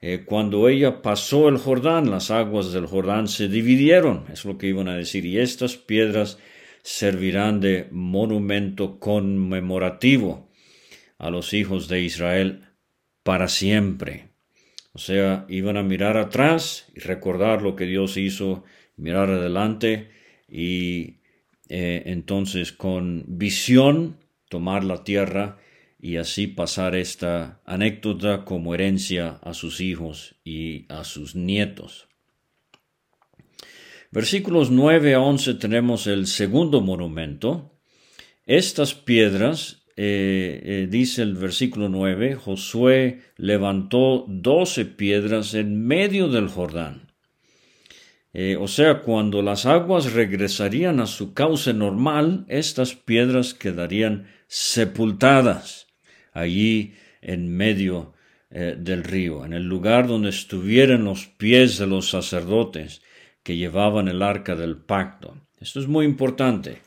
Eh, 0.00 0.24
cuando 0.24 0.68
ella 0.68 1.02
pasó 1.02 1.48
el 1.48 1.58
Jordán, 1.58 2.10
las 2.10 2.30
aguas 2.30 2.72
del 2.72 2.86
Jordán 2.86 3.28
se 3.28 3.48
dividieron, 3.48 4.24
es 4.32 4.44
lo 4.44 4.58
que 4.58 4.68
iban 4.68 4.88
a 4.88 4.96
decir, 4.96 5.24
y 5.24 5.38
estas 5.38 5.76
piedras 5.76 6.38
servirán 6.86 7.58
de 7.58 7.88
monumento 7.90 9.00
conmemorativo 9.00 10.48
a 11.18 11.30
los 11.30 11.52
hijos 11.52 11.88
de 11.88 12.02
Israel 12.02 12.68
para 13.24 13.48
siempre. 13.48 14.28
O 14.92 14.98
sea, 14.98 15.46
iban 15.48 15.78
a 15.78 15.82
mirar 15.82 16.16
atrás 16.16 16.86
y 16.94 17.00
recordar 17.00 17.60
lo 17.60 17.74
que 17.74 17.86
Dios 17.86 18.16
hizo, 18.16 18.62
mirar 18.96 19.30
adelante 19.30 20.10
y 20.48 21.16
eh, 21.68 22.04
entonces 22.06 22.70
con 22.70 23.24
visión 23.26 24.20
tomar 24.48 24.84
la 24.84 25.02
tierra 25.02 25.58
y 25.98 26.18
así 26.18 26.46
pasar 26.46 26.94
esta 26.94 27.60
anécdota 27.64 28.44
como 28.44 28.76
herencia 28.76 29.40
a 29.42 29.54
sus 29.54 29.80
hijos 29.80 30.36
y 30.44 30.86
a 30.88 31.02
sus 31.02 31.34
nietos. 31.34 32.06
Versículos 34.16 34.70
9 34.70 35.12
a 35.12 35.20
11 35.20 35.54
tenemos 35.56 36.06
el 36.06 36.26
segundo 36.26 36.80
monumento. 36.80 37.78
Estas 38.46 38.94
piedras 38.94 39.82
eh, 39.94 40.58
eh, 40.64 40.88
dice 40.90 41.20
el 41.20 41.34
versículo 41.34 41.90
9, 41.90 42.34
Josué 42.36 43.20
levantó 43.36 44.24
doce 44.26 44.86
piedras 44.86 45.52
en 45.52 45.86
medio 45.86 46.28
del 46.28 46.48
Jordán. 46.48 47.12
Eh, 48.32 48.56
o 48.58 48.68
sea, 48.68 49.02
cuando 49.02 49.42
las 49.42 49.66
aguas 49.66 50.14
regresarían 50.14 51.00
a 51.00 51.06
su 51.06 51.34
cauce 51.34 51.74
normal, 51.74 52.46
estas 52.48 52.94
piedras 52.94 53.52
quedarían 53.52 54.28
sepultadas 54.46 55.88
allí 56.32 56.94
en 57.20 57.54
medio 57.54 58.14
del 58.48 59.04
río, 59.04 59.44
en 59.44 59.52
el 59.52 59.64
lugar 59.64 60.06
donde 60.06 60.30
estuvieran 60.30 61.04
los 61.04 61.26
pies 61.26 61.76
de 61.76 61.86
los 61.86 62.08
sacerdotes 62.08 63.02
que 63.46 63.56
llevaban 63.56 64.08
el 64.08 64.22
arca 64.22 64.56
del 64.56 64.76
pacto. 64.76 65.36
Esto 65.60 65.78
es 65.78 65.86
muy 65.86 66.04
importante. 66.04 66.78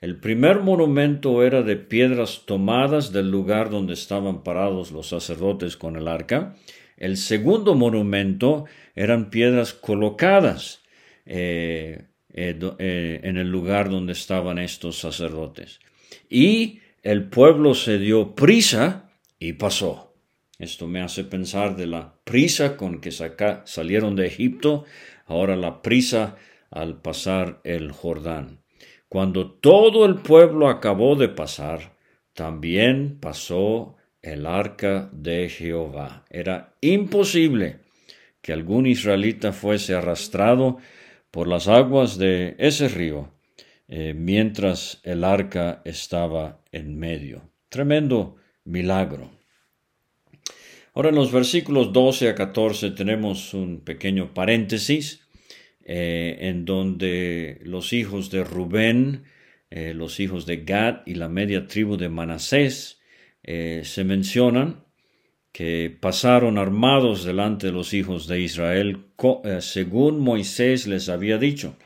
El 0.00 0.16
primer 0.16 0.58
monumento 0.58 1.44
era 1.44 1.62
de 1.62 1.76
piedras 1.76 2.42
tomadas 2.46 3.12
del 3.12 3.30
lugar 3.30 3.70
donde 3.70 3.94
estaban 3.94 4.42
parados 4.42 4.90
los 4.90 5.08
sacerdotes 5.08 5.76
con 5.76 5.94
el 5.94 6.08
arca. 6.08 6.56
El 6.96 7.16
segundo 7.16 7.76
monumento 7.76 8.64
eran 8.96 9.30
piedras 9.30 9.72
colocadas 9.72 10.82
eh, 11.26 12.06
eh, 12.32 12.58
eh, 12.80 13.20
en 13.22 13.36
el 13.36 13.48
lugar 13.48 13.88
donde 13.88 14.12
estaban 14.12 14.58
estos 14.58 14.98
sacerdotes. 14.98 15.78
Y 16.28 16.80
el 17.04 17.28
pueblo 17.28 17.74
se 17.74 17.98
dio 17.98 18.34
prisa 18.34 19.12
y 19.38 19.52
pasó. 19.52 20.12
Esto 20.58 20.88
me 20.88 21.02
hace 21.02 21.22
pensar 21.22 21.76
de 21.76 21.86
la 21.86 22.14
prisa 22.24 22.76
con 22.76 23.00
que 23.00 23.12
salieron 23.12 24.16
de 24.16 24.26
Egipto, 24.26 24.84
ahora 25.30 25.56
la 25.56 25.80
prisa 25.80 26.36
al 26.70 27.00
pasar 27.00 27.60
el 27.64 27.92
Jordán. 27.92 28.58
cuando 29.08 29.50
todo 29.50 30.06
el 30.06 30.16
pueblo 30.16 30.68
acabó 30.68 31.16
de 31.16 31.28
pasar, 31.28 31.96
también 32.32 33.18
pasó 33.20 33.96
el 34.22 34.46
arca 34.46 35.08
de 35.12 35.48
Jehová. 35.48 36.24
Era 36.30 36.74
imposible 36.80 37.80
que 38.40 38.52
algún 38.52 38.86
israelita 38.86 39.52
fuese 39.52 39.94
arrastrado 39.94 40.78
por 41.32 41.48
las 41.48 41.66
aguas 41.66 42.18
de 42.18 42.54
ese 42.58 42.88
río 42.88 43.32
eh, 43.88 44.14
mientras 44.14 45.00
el 45.02 45.24
arca 45.24 45.82
estaba 45.84 46.60
en 46.70 46.96
medio. 46.96 47.50
Tremendo 47.68 48.36
milagro. 48.64 49.39
Ahora 51.00 51.08
en 51.08 51.14
los 51.14 51.32
versículos 51.32 51.94
12 51.94 52.28
a 52.28 52.34
14 52.34 52.90
tenemos 52.90 53.54
un 53.54 53.80
pequeño 53.80 54.34
paréntesis 54.34 55.22
eh, 55.82 56.36
en 56.40 56.66
donde 56.66 57.58
los 57.64 57.94
hijos 57.94 58.30
de 58.30 58.44
Rubén, 58.44 59.24
eh, 59.70 59.94
los 59.94 60.20
hijos 60.20 60.44
de 60.44 60.58
Gad 60.58 60.98
y 61.06 61.14
la 61.14 61.30
media 61.30 61.66
tribu 61.66 61.96
de 61.96 62.10
Manasés 62.10 63.00
se 63.42 64.04
mencionan 64.04 64.84
que 65.52 65.96
pasaron 65.98 66.58
armados 66.58 67.24
delante 67.24 67.68
de 67.68 67.72
los 67.72 67.94
hijos 67.94 68.26
de 68.26 68.40
Israel, 68.40 69.06
según 69.60 70.20
Moisés 70.20 70.86
les 70.86 71.08
había 71.08 71.38
dicho 71.38 71.78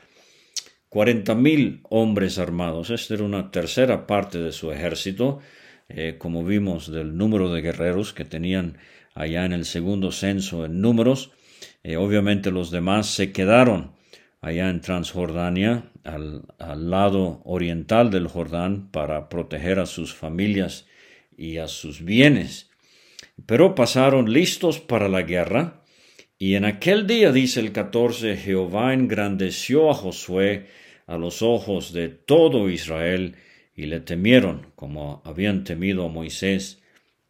cuarenta 0.89 1.35
mil 1.35 1.79
hombres 1.89 2.37
armados. 2.37 2.89
Esta 2.89 3.13
era 3.13 3.23
una 3.23 3.49
tercera 3.49 4.07
parte 4.07 4.39
de 4.39 4.51
su 4.51 4.73
ejército, 4.73 5.39
eh, 5.87 6.15
como 6.17 6.43
vimos 6.43 6.91
del 6.91 7.15
número 7.15 7.53
de 7.53 7.61
guerreros 7.61 8.11
que 8.11 8.25
tenían 8.25 8.77
allá 9.15 9.45
en 9.45 9.53
el 9.53 9.65
segundo 9.65 10.11
censo 10.11 10.65
en 10.65 10.81
números. 10.81 11.31
Eh, 11.83 11.97
obviamente 11.97 12.51
los 12.51 12.69
demás 12.69 13.07
se 13.07 13.31
quedaron 13.31 13.93
allá 14.41 14.69
en 14.69 14.81
Transjordania, 14.81 15.91
al, 16.03 16.43
al 16.59 16.91
lado 16.91 17.41
oriental 17.45 18.11
del 18.11 18.27
Jordán, 18.27 18.91
para 18.91 19.27
proteger 19.27 19.79
a 19.79 19.87
sus 19.87 20.13
familias 20.13 20.85
y 21.35 21.57
a 21.57 21.67
sus 21.67 22.05
bienes. 22.05 22.69
Pero 23.47 23.73
pasaron 23.73 24.31
listos 24.31 24.79
para 24.79 25.09
la 25.09 25.23
guerra, 25.23 25.81
y 26.37 26.55
en 26.55 26.65
aquel 26.65 27.07
día, 27.07 27.31
dice 27.31 27.61
el 27.61 27.71
14, 27.71 28.35
Jehová 28.35 28.93
engrandeció 28.93 29.89
a 29.89 29.93
Josué 29.93 30.67
a 31.07 31.17
los 31.17 31.41
ojos 31.41 31.93
de 31.93 32.09
todo 32.09 32.69
Israel 32.69 33.35
y 33.75 33.85
le 33.85 33.99
temieron 33.99 34.67
como 34.75 35.21
habían 35.25 35.63
temido 35.63 36.05
a 36.05 36.09
Moisés 36.09 36.81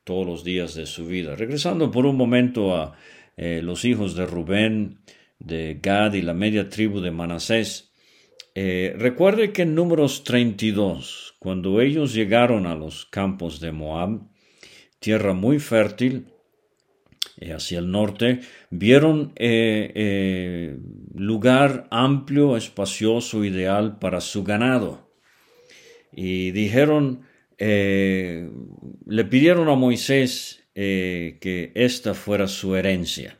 todos 0.05 0.25
los 0.25 0.43
días 0.45 0.75
de 0.75 0.85
su 0.85 1.07
vida. 1.07 1.35
Regresando 1.35 1.91
por 1.91 2.05
un 2.05 2.15
momento 2.15 2.75
a 2.75 2.95
eh, 3.35 3.59
los 3.61 3.83
hijos 3.83 4.15
de 4.15 4.25
Rubén, 4.25 4.99
de 5.39 5.79
Gad 5.81 6.13
y 6.13 6.21
la 6.21 6.33
media 6.33 6.69
tribu 6.69 7.01
de 7.01 7.11
Manasés, 7.11 7.91
eh, 8.53 8.95
recuerde 8.97 9.51
que 9.51 9.63
en 9.63 9.75
números 9.75 10.23
32, 10.23 11.35
cuando 11.39 11.81
ellos 11.81 12.13
llegaron 12.13 12.67
a 12.67 12.75
los 12.75 13.05
campos 13.07 13.59
de 13.59 13.73
Moab, 13.73 14.21
tierra 14.99 15.33
muy 15.33 15.59
fértil, 15.59 16.27
eh, 17.37 17.51
hacia 17.51 17.79
el 17.79 17.91
norte, 17.91 18.41
vieron 18.69 19.33
lugar 21.15 21.87
amplio, 21.89 22.55
espacioso, 22.55 23.43
ideal 23.43 23.97
para 23.97 24.21
su 24.21 24.43
ganado. 24.43 25.09
Y 26.13 26.51
dijeron, 26.51 27.25
le 27.57 29.25
pidieron 29.29 29.69
a 29.69 29.75
Moisés 29.75 30.63
que 30.73 31.71
esta 31.75 32.13
fuera 32.13 32.47
su 32.47 32.75
herencia. 32.75 33.37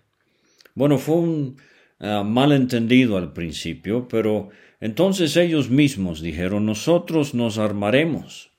Bueno, 0.73 0.97
fue 0.97 1.15
un 1.15 1.57
ah, 1.99 2.23
malentendido 2.23 3.17
al 3.17 3.33
principio, 3.33 4.07
pero 4.07 4.49
entonces 4.79 5.37
ellos 5.37 5.69
mismos 5.69 6.21
dijeron, 6.21 6.65
nosotros 6.65 7.33
nos 7.33 7.57
armaremos 7.57 8.55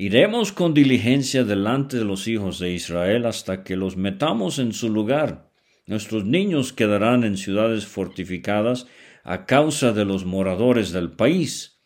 Iremos 0.00 0.52
con 0.52 0.72
diligencia 0.72 1.44
delante 1.44 1.98
de 1.98 2.06
los 2.06 2.26
hijos 2.26 2.58
de 2.58 2.72
Israel 2.72 3.26
hasta 3.26 3.62
que 3.62 3.76
los 3.76 3.98
metamos 3.98 4.58
en 4.58 4.72
su 4.72 4.88
lugar. 4.88 5.50
Nuestros 5.86 6.24
niños 6.24 6.72
quedarán 6.72 7.22
en 7.22 7.36
ciudades 7.36 7.84
fortificadas 7.84 8.86
a 9.24 9.44
causa 9.44 9.92
de 9.92 10.06
los 10.06 10.24
moradores 10.24 10.92
del 10.92 11.10
país, 11.10 11.82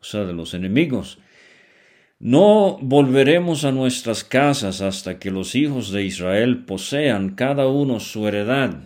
o 0.00 0.04
sea, 0.04 0.24
de 0.24 0.32
los 0.32 0.52
enemigos. 0.52 1.20
No 2.20 2.78
volveremos 2.80 3.64
a 3.64 3.72
nuestras 3.72 4.22
casas 4.22 4.80
hasta 4.80 5.18
que 5.18 5.30
los 5.30 5.54
hijos 5.54 5.90
de 5.90 6.04
Israel 6.04 6.64
posean 6.64 7.34
cada 7.34 7.66
uno 7.66 7.98
su 7.98 8.28
heredad. 8.28 8.84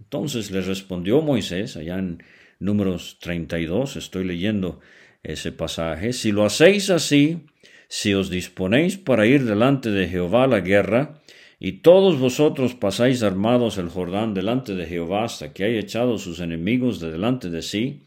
Entonces 0.00 0.50
le 0.50 0.62
respondió 0.62 1.20
Moisés, 1.20 1.76
allá 1.76 1.98
en 1.98 2.22
números 2.58 3.18
32, 3.20 3.96
estoy 3.96 4.24
leyendo 4.24 4.80
ese 5.22 5.52
pasaje, 5.52 6.12
si 6.12 6.32
lo 6.32 6.44
hacéis 6.44 6.90
así, 6.90 7.46
si 7.88 8.14
os 8.14 8.30
disponéis 8.30 8.96
para 8.96 9.26
ir 9.26 9.44
delante 9.44 9.90
de 9.90 10.08
Jehová 10.08 10.44
a 10.44 10.48
la 10.48 10.60
guerra, 10.60 11.20
y 11.60 11.80
todos 11.82 12.18
vosotros 12.18 12.74
pasáis 12.74 13.22
armados 13.22 13.78
el 13.78 13.88
Jordán 13.88 14.34
delante 14.34 14.74
de 14.74 14.86
Jehová 14.86 15.24
hasta 15.24 15.52
que 15.52 15.64
haya 15.64 15.80
echado 15.80 16.18
sus 16.18 16.40
enemigos 16.40 17.00
de 17.00 17.10
delante 17.10 17.50
de 17.50 17.62
sí, 17.62 18.02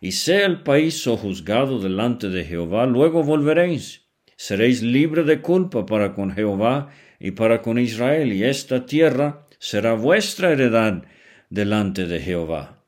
y 0.00 0.12
sea 0.12 0.46
el 0.46 0.62
país 0.62 1.02
sojuzgado 1.02 1.78
delante 1.78 2.28
de 2.28 2.44
Jehová, 2.44 2.86
luego 2.86 3.22
volveréis. 3.22 4.01
Seréis 4.36 4.82
libre 4.82 5.22
de 5.24 5.40
culpa 5.40 5.86
para 5.86 6.14
con 6.14 6.32
Jehová 6.32 6.90
y 7.20 7.32
para 7.32 7.62
con 7.62 7.78
Israel, 7.78 8.32
y 8.32 8.44
esta 8.44 8.86
tierra 8.86 9.46
será 9.58 9.94
vuestra 9.94 10.52
heredad 10.52 11.04
delante 11.50 12.06
de 12.06 12.20
Jehová. 12.20 12.82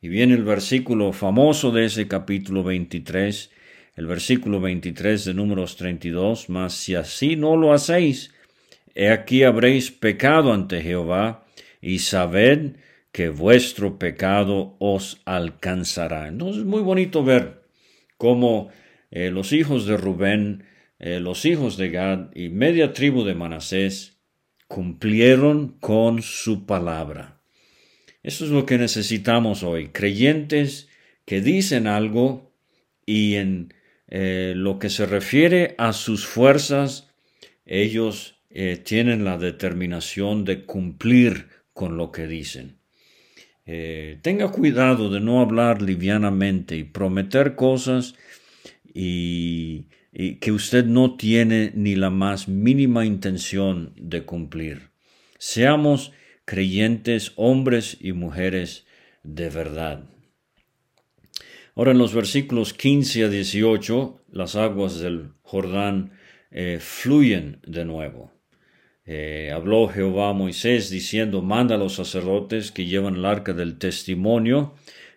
Y 0.00 0.08
viene 0.08 0.34
el 0.34 0.44
versículo 0.44 1.12
famoso 1.12 1.70
de 1.70 1.86
ese 1.86 2.06
capítulo 2.06 2.62
23, 2.62 3.50
el 3.96 4.06
versículo 4.06 4.60
23 4.60 5.24
de 5.24 5.34
números 5.34 5.76
32, 5.76 6.50
mas 6.50 6.74
si 6.74 6.94
así 6.94 7.36
no 7.36 7.56
lo 7.56 7.72
hacéis, 7.72 8.32
he 8.94 9.10
aquí 9.10 9.42
habréis 9.42 9.90
pecado 9.90 10.52
ante 10.52 10.82
Jehová, 10.82 11.44
y 11.80 12.00
sabed 12.00 12.76
que 13.12 13.28
vuestro 13.28 13.98
pecado 13.98 14.76
os 14.78 15.20
alcanzará. 15.24 16.28
Entonces 16.28 16.58
es 16.58 16.66
muy 16.66 16.82
bonito 16.82 17.24
ver 17.24 17.62
cómo 18.16 18.70
eh, 19.10 19.30
los 19.30 19.52
hijos 19.52 19.86
de 19.86 19.96
Rubén, 19.96 20.64
eh, 20.98 21.20
los 21.20 21.44
hijos 21.44 21.76
de 21.76 21.90
Gad 21.90 22.34
y 22.34 22.48
media 22.48 22.92
tribu 22.92 23.24
de 23.24 23.34
Manasés 23.34 24.18
cumplieron 24.66 25.78
con 25.78 26.22
su 26.22 26.66
palabra. 26.66 27.40
Eso 28.22 28.44
es 28.44 28.50
lo 28.50 28.66
que 28.66 28.78
necesitamos 28.78 29.62
hoy, 29.62 29.88
creyentes 29.88 30.88
que 31.24 31.40
dicen 31.40 31.86
algo 31.86 32.52
y 33.06 33.36
en 33.36 33.74
eh, 34.08 34.54
lo 34.56 34.78
que 34.78 34.90
se 34.90 35.06
refiere 35.06 35.74
a 35.78 35.92
sus 35.92 36.26
fuerzas, 36.26 37.14
ellos 37.64 38.42
eh, 38.50 38.76
tienen 38.76 39.24
la 39.24 39.38
determinación 39.38 40.44
de 40.44 40.64
cumplir 40.64 41.48
con 41.72 41.96
lo 41.96 42.10
que 42.10 42.26
dicen. 42.26 42.76
Tenga 44.22 44.50
cuidado 44.50 45.10
de 45.10 45.20
no 45.20 45.42
hablar 45.42 45.82
livianamente 45.82 46.74
y 46.78 46.84
prometer 46.84 47.54
cosas 47.54 48.14
y, 48.94 49.84
que 50.40 50.50
usted 50.50 50.84
no 50.84 51.16
tiene 51.16 51.70
ni 51.74 51.94
la 51.94 52.10
más 52.10 52.48
mínima 52.48 53.06
intención 53.06 53.92
de 53.96 54.24
cumplir. 54.24 54.90
Seamos 55.38 56.12
creyentes 56.44 57.32
hombres 57.36 57.96
y 58.00 58.12
mujeres 58.12 58.84
de 59.22 59.48
verdad. 59.48 60.04
Ahora 61.76 61.92
en 61.92 61.98
los 61.98 62.12
versículos 62.12 62.74
15 62.74 63.24
a 63.26 63.28
18, 63.28 64.22
las 64.32 64.56
aguas 64.56 64.98
del 64.98 65.34
Jordán 65.42 66.10
eh, 66.50 66.78
fluyen 66.80 67.60
de 67.64 67.84
nuevo. 67.84 68.32
Eh, 69.04 69.52
habló 69.54 69.86
Jehová 69.86 70.30
a 70.30 70.32
Moisés 70.32 70.90
diciendo, 70.90 71.42
manda 71.42 71.76
a 71.76 71.78
los 71.78 71.94
sacerdotes 71.94 72.72
que 72.72 72.86
llevan 72.86 73.14
el 73.14 73.24
arca 73.24 73.52
del 73.52 73.78
testimonio 73.78 74.74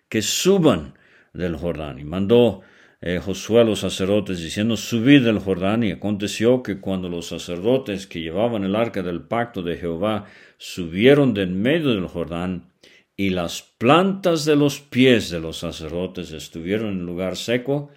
que 0.08 0.22
suban 0.22 0.94
del 1.32 1.56
Jordán. 1.56 1.98
Y 1.98 2.04
mandó 2.04 2.62
eh, 3.02 3.18
Josué 3.18 3.60
a 3.60 3.64
los 3.64 3.80
sacerdotes 3.80 4.40
diciendo, 4.40 4.76
subid 4.76 5.24
del 5.24 5.40
Jordán. 5.40 5.82
Y 5.82 5.90
aconteció 5.90 6.62
que 6.62 6.80
cuando 6.80 7.08
los 7.08 7.26
sacerdotes 7.26 8.06
que 8.06 8.20
llevaban 8.20 8.62
el 8.62 8.76
arca 8.76 9.02
del 9.02 9.22
pacto 9.22 9.62
de 9.62 9.76
Jehová 9.76 10.26
subieron 10.56 11.34
de 11.34 11.42
en 11.42 11.60
medio 11.60 11.88
del 11.90 12.06
Jordán, 12.06 12.72
y 13.16 13.30
las 13.30 13.62
plantas 13.62 14.44
de 14.44 14.56
los 14.56 14.80
pies 14.80 15.30
de 15.30 15.40
los 15.40 15.58
sacerdotes 15.58 16.32
estuvieron 16.32 16.92
en 16.92 17.06
lugar 17.06 17.36
seco, 17.36 17.90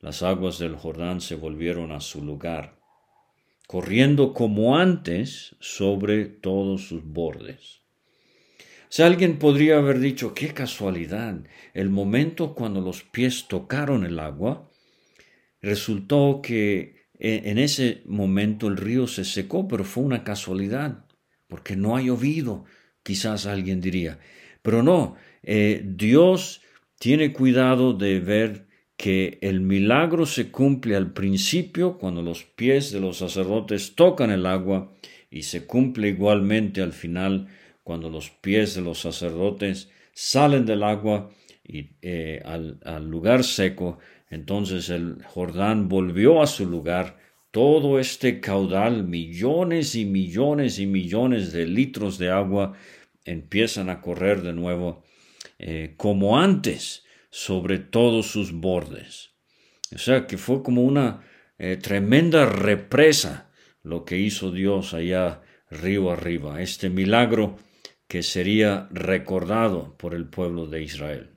las 0.00 0.22
aguas 0.22 0.58
del 0.58 0.76
Jordán 0.76 1.20
se 1.20 1.34
volvieron 1.34 1.92
a 1.92 2.00
su 2.00 2.24
lugar, 2.24 2.80
corriendo 3.66 4.32
como 4.32 4.76
antes 4.76 5.56
sobre 5.60 6.24
todos 6.24 6.88
sus 6.88 7.04
bordes. 7.04 7.81
Si 8.92 9.00
alguien 9.00 9.38
podría 9.38 9.78
haber 9.78 10.00
dicho, 10.00 10.34
qué 10.34 10.52
casualidad, 10.52 11.40
el 11.72 11.88
momento 11.88 12.54
cuando 12.54 12.82
los 12.82 13.02
pies 13.02 13.46
tocaron 13.48 14.04
el 14.04 14.18
agua, 14.18 14.70
resultó 15.62 16.40
que 16.42 17.06
e, 17.18 17.40
en 17.46 17.56
ese 17.56 18.02
momento 18.04 18.68
el 18.68 18.76
río 18.76 19.06
se 19.06 19.24
secó, 19.24 19.66
pero 19.66 19.84
fue 19.84 20.04
una 20.04 20.24
casualidad, 20.24 21.06
porque 21.48 21.74
no 21.74 21.96
ha 21.96 22.02
llovido, 22.02 22.66
quizás 23.02 23.46
alguien 23.46 23.80
diría. 23.80 24.18
Pero 24.60 24.82
no, 24.82 25.16
eh, 25.42 25.80
Dios 25.82 26.60
tiene 26.98 27.32
cuidado 27.32 27.94
de 27.94 28.20
ver 28.20 28.66
que 28.98 29.38
el 29.40 29.62
milagro 29.62 30.26
se 30.26 30.50
cumple 30.50 30.96
al 30.96 31.14
principio 31.14 31.96
cuando 31.96 32.20
los 32.20 32.44
pies 32.44 32.92
de 32.92 33.00
los 33.00 33.16
sacerdotes 33.16 33.94
tocan 33.94 34.30
el 34.30 34.44
agua 34.44 34.92
y 35.30 35.44
se 35.44 35.64
cumple 35.64 36.08
igualmente 36.08 36.82
al 36.82 36.92
final 36.92 37.48
cuando 37.82 38.10
los 38.10 38.30
pies 38.30 38.74
de 38.74 38.82
los 38.82 39.00
sacerdotes 39.00 39.90
salen 40.12 40.64
del 40.64 40.82
agua 40.82 41.30
y 41.64 41.90
eh, 42.02 42.42
al, 42.44 43.08
lugar 43.08 43.44
seco, 43.44 43.98
entonces 44.30 44.90
el 44.90 45.22
Jordán 45.24 45.88
volvió 45.88 46.42
a 46.42 46.46
su 46.46 46.66
lugar 46.66 47.18
todo 47.50 47.98
este 47.98 48.40
caudal, 48.40 49.04
millones 49.04 49.94
y 49.94 50.04
millones 50.04 50.78
y 50.78 50.86
millones 50.86 51.52
de 51.52 51.66
litros 51.66 52.18
de 52.18 52.30
agua 52.30 52.74
empiezan 53.24 53.90
a 53.90 54.00
correr 54.00 54.42
de 54.42 54.52
nuevo 54.52 55.04
eh, 55.58 55.94
como 55.96 56.38
antes 56.38 57.04
sobre 57.30 57.78
todos 57.78 58.26
sus 58.26 58.52
bordes. 58.52 59.32
O 59.94 59.98
sea 59.98 60.26
que 60.26 60.38
fue 60.38 60.62
como 60.62 60.82
una 60.82 61.22
eh, 61.58 61.76
tremenda 61.76 62.46
represa 62.46 63.50
lo 63.82 64.04
que 64.04 64.18
hizo 64.18 64.50
Dios 64.50 64.94
allá 64.94 65.42
río 65.70 66.10
arriba, 66.10 66.62
este 66.62 66.90
milagro 66.90 67.56
que 68.12 68.22
sería 68.22 68.88
recordado 68.90 69.96
por 69.96 70.12
el 70.12 70.26
pueblo 70.26 70.66
de 70.66 70.82
Israel. 70.82 71.30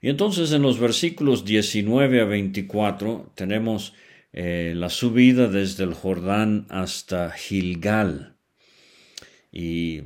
Y 0.00 0.08
entonces 0.08 0.50
en 0.52 0.62
los 0.62 0.80
versículos 0.80 1.44
19 1.44 2.22
a 2.22 2.24
24 2.24 3.34
tenemos 3.34 3.92
eh, 4.32 4.72
la 4.74 4.88
subida 4.88 5.46
desde 5.48 5.84
el 5.84 5.92
Jordán 5.92 6.66
hasta 6.70 7.32
Gilgal. 7.32 8.38
Y 9.52 10.04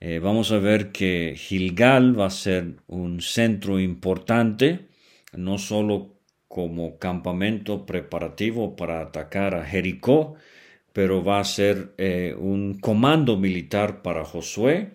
eh, 0.00 0.18
vamos 0.18 0.50
a 0.50 0.58
ver 0.58 0.90
que 0.90 1.36
Gilgal 1.36 2.18
va 2.18 2.26
a 2.26 2.30
ser 2.30 2.78
un 2.88 3.20
centro 3.20 3.78
importante, 3.78 4.88
no 5.32 5.58
solo 5.58 6.18
como 6.48 6.98
campamento 6.98 7.86
preparativo 7.86 8.74
para 8.74 9.00
atacar 9.00 9.54
a 9.54 9.64
Jericó, 9.64 10.34
pero 10.92 11.24
va 11.24 11.40
a 11.40 11.44
ser 11.44 11.94
eh, 11.98 12.34
un 12.38 12.78
comando 12.78 13.36
militar 13.36 14.02
para 14.02 14.24
Josué 14.24 14.92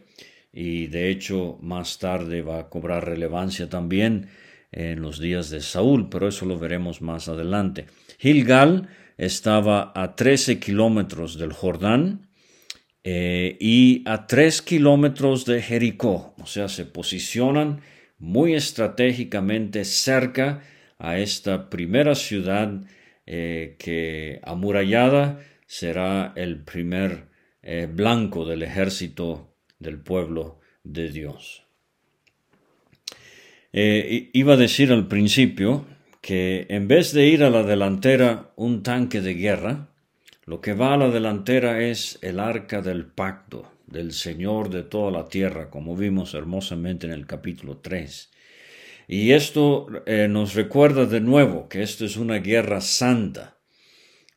y 0.53 0.87
de 0.87 1.09
hecho 1.09 1.57
más 1.61 1.99
tarde 1.99 2.41
va 2.41 2.59
a 2.59 2.69
cobrar 2.69 3.05
relevancia 3.05 3.69
también 3.69 4.29
en 4.71 5.01
los 5.01 5.19
días 5.19 5.49
de 5.49 5.61
Saúl, 5.61 6.09
pero 6.09 6.27
eso 6.27 6.45
lo 6.45 6.59
veremos 6.59 7.01
más 7.01 7.27
adelante. 7.27 7.85
Gilgal 8.19 8.89
estaba 9.17 9.91
a 9.95 10.15
13 10.15 10.59
kilómetros 10.59 11.37
del 11.37 11.53
Jordán 11.53 12.29
eh, 13.03 13.57
y 13.59 14.03
a 14.05 14.27
3 14.27 14.61
kilómetros 14.61 15.45
de 15.45 15.61
Jericó, 15.61 16.35
o 16.39 16.45
sea, 16.45 16.67
se 16.67 16.85
posicionan 16.85 17.81
muy 18.19 18.53
estratégicamente 18.53 19.85
cerca 19.85 20.61
a 20.99 21.19
esta 21.19 21.69
primera 21.69 22.15
ciudad 22.15 22.81
eh, 23.25 23.75
que 23.77 24.39
amurallada 24.43 25.39
será 25.67 26.33
el 26.35 26.63
primer 26.63 27.27
eh, 27.61 27.87
blanco 27.91 28.45
del 28.45 28.63
ejército 28.63 29.53
del 29.77 29.99
pueblo 29.99 30.59
de 30.83 31.11
Dios. 31.11 31.63
iba 33.71 34.53
a 34.53 34.57
decir 34.57 34.91
al 34.91 35.07
principio 35.07 35.85
que 36.21 36.65
en 36.69 36.87
vez 36.87 37.13
de 37.13 37.27
ir 37.27 37.43
a 37.43 37.51
la 37.51 37.61
delantera 37.61 38.51
un 38.55 38.81
tanque 38.81 39.21
de 39.21 39.35
guerra, 39.35 39.89
lo 40.45 40.61
que 40.61 40.73
va 40.73 40.93
a 40.93 40.97
la 40.97 41.09
delantera 41.09 41.83
es 41.83 42.17
el 42.21 42.39
arca 42.39 42.81
del 42.81 43.05
pacto 43.05 43.69
del 43.85 44.13
Señor 44.13 44.69
de 44.69 44.83
toda 44.83 45.11
la 45.11 45.27
tierra, 45.27 45.69
como 45.69 45.95
vimos 45.95 46.33
hermosamente 46.33 47.07
en 47.07 47.13
el 47.13 47.25
capítulo 47.25 47.77
3. 47.77 48.31
Y 49.07 49.31
esto 49.31 49.87
eh, 50.05 50.27
nos 50.29 50.53
recuerda 50.53 51.05
de 51.05 51.21
nuevo 51.21 51.67
que 51.69 51.81
esto 51.81 52.05
es 52.05 52.17
una 52.17 52.39
guerra 52.39 52.81
santa. 52.81 53.56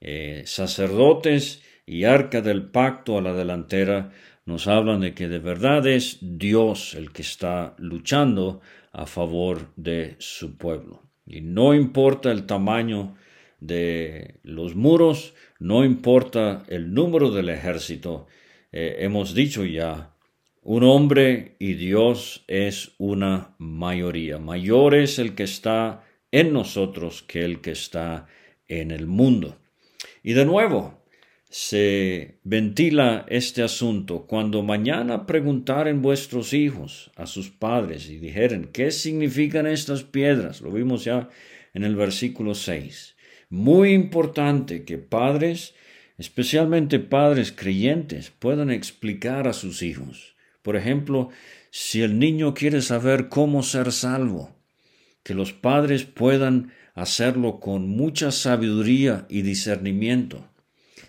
Eh, 0.00 0.42
sacerdotes 0.46 1.62
y 1.84 2.04
arca 2.04 2.40
del 2.40 2.70
pacto 2.70 3.18
a 3.18 3.22
la 3.22 3.34
delantera 3.34 4.12
nos 4.46 4.66
hablan 4.66 5.00
de 5.00 5.14
que 5.14 5.28
de 5.28 5.38
verdad 5.38 5.86
es 5.86 6.18
Dios 6.20 6.94
el 6.94 7.12
que 7.12 7.22
está 7.22 7.74
luchando 7.78 8.60
a 8.92 9.06
favor 9.06 9.72
de 9.76 10.16
su 10.18 10.56
pueblo. 10.56 11.02
Y 11.26 11.42
no 11.42 11.74
importa 11.74 12.32
el 12.32 12.46
tamaño 12.46 13.16
de 13.60 14.40
los 14.42 14.74
muros, 14.74 15.34
no 15.58 15.84
importa 15.84 16.64
el 16.68 16.94
número 16.94 17.30
del 17.30 17.50
ejército, 17.50 18.26
eh, 18.72 18.96
hemos 19.00 19.34
dicho 19.34 19.64
ya, 19.64 20.14
un 20.62 20.82
hombre 20.84 21.56
y 21.58 21.74
Dios 21.74 22.44
es 22.46 22.92
una 22.98 23.54
mayoría. 23.58 24.38
Mayor 24.38 24.94
es 24.94 25.18
el 25.18 25.34
que 25.34 25.44
está 25.44 26.04
en 26.30 26.52
nosotros 26.52 27.22
que 27.22 27.44
el 27.44 27.60
que 27.60 27.72
está 27.72 28.26
en 28.68 28.90
el 28.90 29.06
mundo. 29.06 29.59
Y 30.22 30.34
de 30.34 30.44
nuevo, 30.44 31.00
se 31.50 32.38
ventila 32.44 33.26
este 33.28 33.62
asunto 33.62 34.26
cuando 34.26 34.62
mañana 34.62 35.26
preguntaren 35.26 36.00
vuestros 36.00 36.52
hijos 36.52 37.10
a 37.16 37.26
sus 37.26 37.50
padres 37.50 38.08
y 38.08 38.18
dijeren, 38.18 38.68
¿qué 38.72 38.92
significan 38.92 39.66
estas 39.66 40.04
piedras? 40.04 40.60
Lo 40.60 40.70
vimos 40.70 41.04
ya 41.04 41.28
en 41.74 41.82
el 41.82 41.96
versículo 41.96 42.54
6. 42.54 43.16
Muy 43.48 43.92
importante 43.92 44.84
que 44.84 44.98
padres, 44.98 45.74
especialmente 46.18 47.00
padres 47.00 47.50
creyentes, 47.50 48.30
puedan 48.30 48.70
explicar 48.70 49.48
a 49.48 49.52
sus 49.52 49.82
hijos. 49.82 50.36
Por 50.62 50.76
ejemplo, 50.76 51.30
si 51.70 52.02
el 52.02 52.20
niño 52.20 52.54
quiere 52.54 52.80
saber 52.80 53.28
cómo 53.28 53.64
ser 53.64 53.90
salvo, 53.90 54.54
que 55.24 55.34
los 55.34 55.52
padres 55.52 56.04
puedan 56.04 56.72
hacerlo 56.94 57.60
con 57.60 57.88
mucha 57.88 58.30
sabiduría 58.30 59.26
y 59.28 59.42
discernimiento 59.42 60.50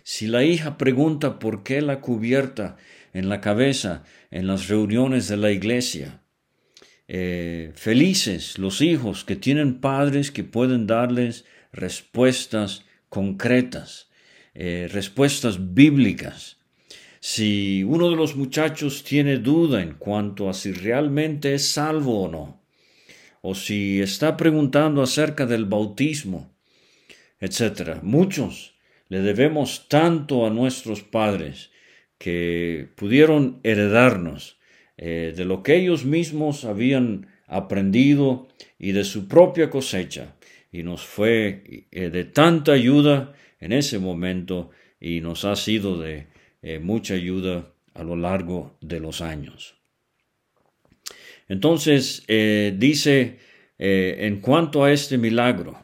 si 0.04 0.28
la 0.28 0.44
hija 0.44 0.78
pregunta 0.78 1.40
por 1.40 1.64
qué 1.64 1.82
la 1.82 2.02
cubierta 2.02 2.78
en 3.14 3.30
la 3.30 3.42
cabeza 3.42 4.04
en 4.32 4.48
las 4.48 4.68
reuniones 4.68 5.28
de 5.28 5.38
la 5.38 5.52
iglesia, 5.52 6.22
eh, 7.08 7.72
felices 7.76 8.58
los 8.58 8.82
hijos 8.82 9.26
que 9.26 9.36
tienen 9.36 9.80
padres 9.80 10.32
que 10.32 10.44
pueden 10.44 10.88
darles 10.88 11.46
respuestas 11.74 12.86
concretas, 13.10 14.10
eh, 14.54 14.90
respuestas 14.92 15.74
bíblicas. 15.74 16.58
Si 17.20 17.84
uno 17.84 18.10
de 18.10 18.16
los 18.16 18.36
muchachos 18.36 19.04
tiene 19.04 19.38
duda 19.38 19.84
en 19.84 19.94
cuanto 19.94 20.50
a 20.50 20.54
si 20.54 20.72
realmente 20.72 21.54
es 21.54 21.68
salvo 21.68 22.24
o 22.24 22.28
no, 22.30 22.61
o 23.42 23.56
si 23.56 24.02
está 24.02 24.38
preguntando 24.38 25.02
acerca 25.02 25.46
del 25.46 25.66
bautismo, 25.66 26.52
etc. 27.40 28.00
Muchos 28.02 28.76
le 29.10 29.22
debemos 29.22 29.88
tanto 29.90 30.46
a 30.46 30.50
nuestros 30.50 31.02
padres 31.02 31.72
que 32.18 32.88
pudieron 32.96 33.60
heredarnos 33.64 34.60
eh, 34.98 35.34
de 35.36 35.46
lo 35.46 35.64
que 35.64 35.76
ellos 35.76 36.06
mismos 36.06 36.66
habían 36.66 37.28
aprendido 37.48 38.48
y 38.78 38.92
de 38.92 39.04
su 39.04 39.28
propia 39.28 39.70
cosecha. 39.70 40.36
Y 40.72 40.84
nos 40.84 41.04
fue 41.04 41.88
eh, 41.92 42.10
de 42.10 42.24
tanta 42.24 42.74
ayuda 42.74 43.34
en 43.60 43.74
ese 43.74 44.00
momento 44.00 44.70
y 45.00 45.22
nos 45.22 45.44
ha 45.44 45.56
sido 45.56 46.00
de 46.00 46.28
eh, 46.62 46.80
mucha 46.80 47.16
ayuda 47.16 47.74
a 47.96 48.04
lo 48.04 48.16
largo 48.16 48.78
de 48.82 49.00
los 49.00 49.22
años. 49.22 49.81
Entonces, 51.52 52.24
dice, 52.28 53.40
en 53.78 54.40
cuanto 54.40 54.84
a 54.84 54.92
este 54.92 55.18
milagro, 55.18 55.78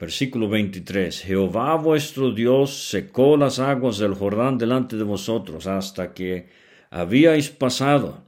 Versículo 0.00 0.48
23. 0.48 1.24
Jehová 1.24 1.74
vuestro 1.76 2.32
Dios 2.32 2.88
secó 2.88 3.36
las 3.36 3.58
aguas 3.58 3.98
del 3.98 4.14
Jordán 4.14 4.56
delante 4.56 4.96
de 4.96 5.02
vosotros 5.02 5.66
hasta 5.66 6.14
que 6.14 6.48
habíais 6.90 7.50
pasado, 7.50 8.24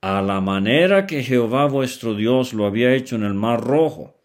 a 0.00 0.22
la 0.22 0.40
manera 0.40 1.04
que 1.04 1.24
Jehová 1.24 1.66
vuestro 1.66 2.14
Dios 2.14 2.52
lo 2.52 2.64
había 2.64 2.94
hecho 2.94 3.16
en 3.16 3.24
el 3.24 3.34
mar 3.34 3.60
rojo. 3.60 4.22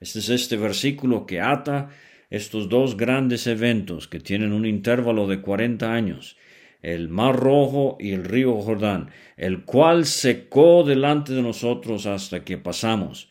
Este 0.00 0.18
es 0.18 0.28
este 0.28 0.56
versículo 0.56 1.24
que 1.24 1.40
ata 1.40 1.90
estos 2.30 2.68
dos 2.68 2.96
grandes 2.96 3.46
eventos 3.46 4.08
que 4.08 4.18
tienen 4.18 4.52
un 4.52 4.66
intervalo 4.66 5.28
de 5.28 5.40
cuarenta 5.40 5.94
años, 5.94 6.36
el 6.82 7.08
mar 7.08 7.36
rojo 7.36 7.96
y 8.00 8.12
el 8.12 8.24
río 8.24 8.60
Jordán, 8.62 9.10
el 9.36 9.64
cual 9.64 10.06
secó 10.06 10.82
delante 10.84 11.32
de 11.32 11.42
nosotros 11.42 12.06
hasta 12.06 12.44
que 12.44 12.58
pasamos 12.58 13.28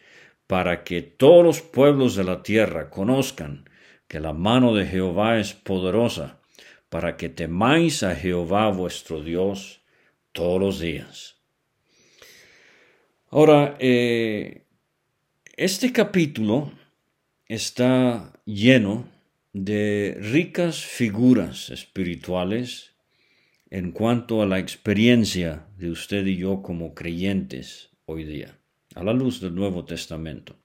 para 0.49 0.83
que 0.83 1.03
todos 1.03 1.43
los 1.43 1.61
pueblos 1.61 2.15
de 2.15 2.23
la 2.23 2.41
tierra 2.41 2.89
conozcan 2.89 3.69
que 4.07 4.19
la 4.19 4.33
mano 4.33 4.73
de 4.73 4.87
Jehová 4.87 5.37
es 5.37 5.53
poderosa, 5.53 6.39
para 6.89 7.17
que 7.17 7.29
temáis 7.29 8.01
a 8.01 8.15
Jehová 8.15 8.71
vuestro 8.71 9.21
Dios 9.21 9.81
todos 10.31 10.59
los 10.59 10.79
días. 10.79 11.35
Ahora, 13.29 13.75
eh, 13.77 14.63
este 15.55 15.93
capítulo 15.93 16.71
está 17.45 18.33
lleno 18.45 19.07
de 19.53 20.17
ricas 20.19 20.83
figuras 20.83 21.69
espirituales 21.69 22.95
en 23.71 23.91
cuanto 23.91 24.41
a 24.41 24.45
la 24.45 24.59
experiencia 24.59 25.67
de 25.77 25.91
usted 25.91 26.25
y 26.25 26.37
yo 26.37 26.61
como 26.61 26.95
creyentes 26.95 27.91
hoy 28.05 28.23
día 28.23 28.57
a 28.95 29.03
la 29.03 29.13
luz 29.13 29.39
del 29.39 29.53
Nuevo 29.53 29.85
Testamento. 29.85 30.55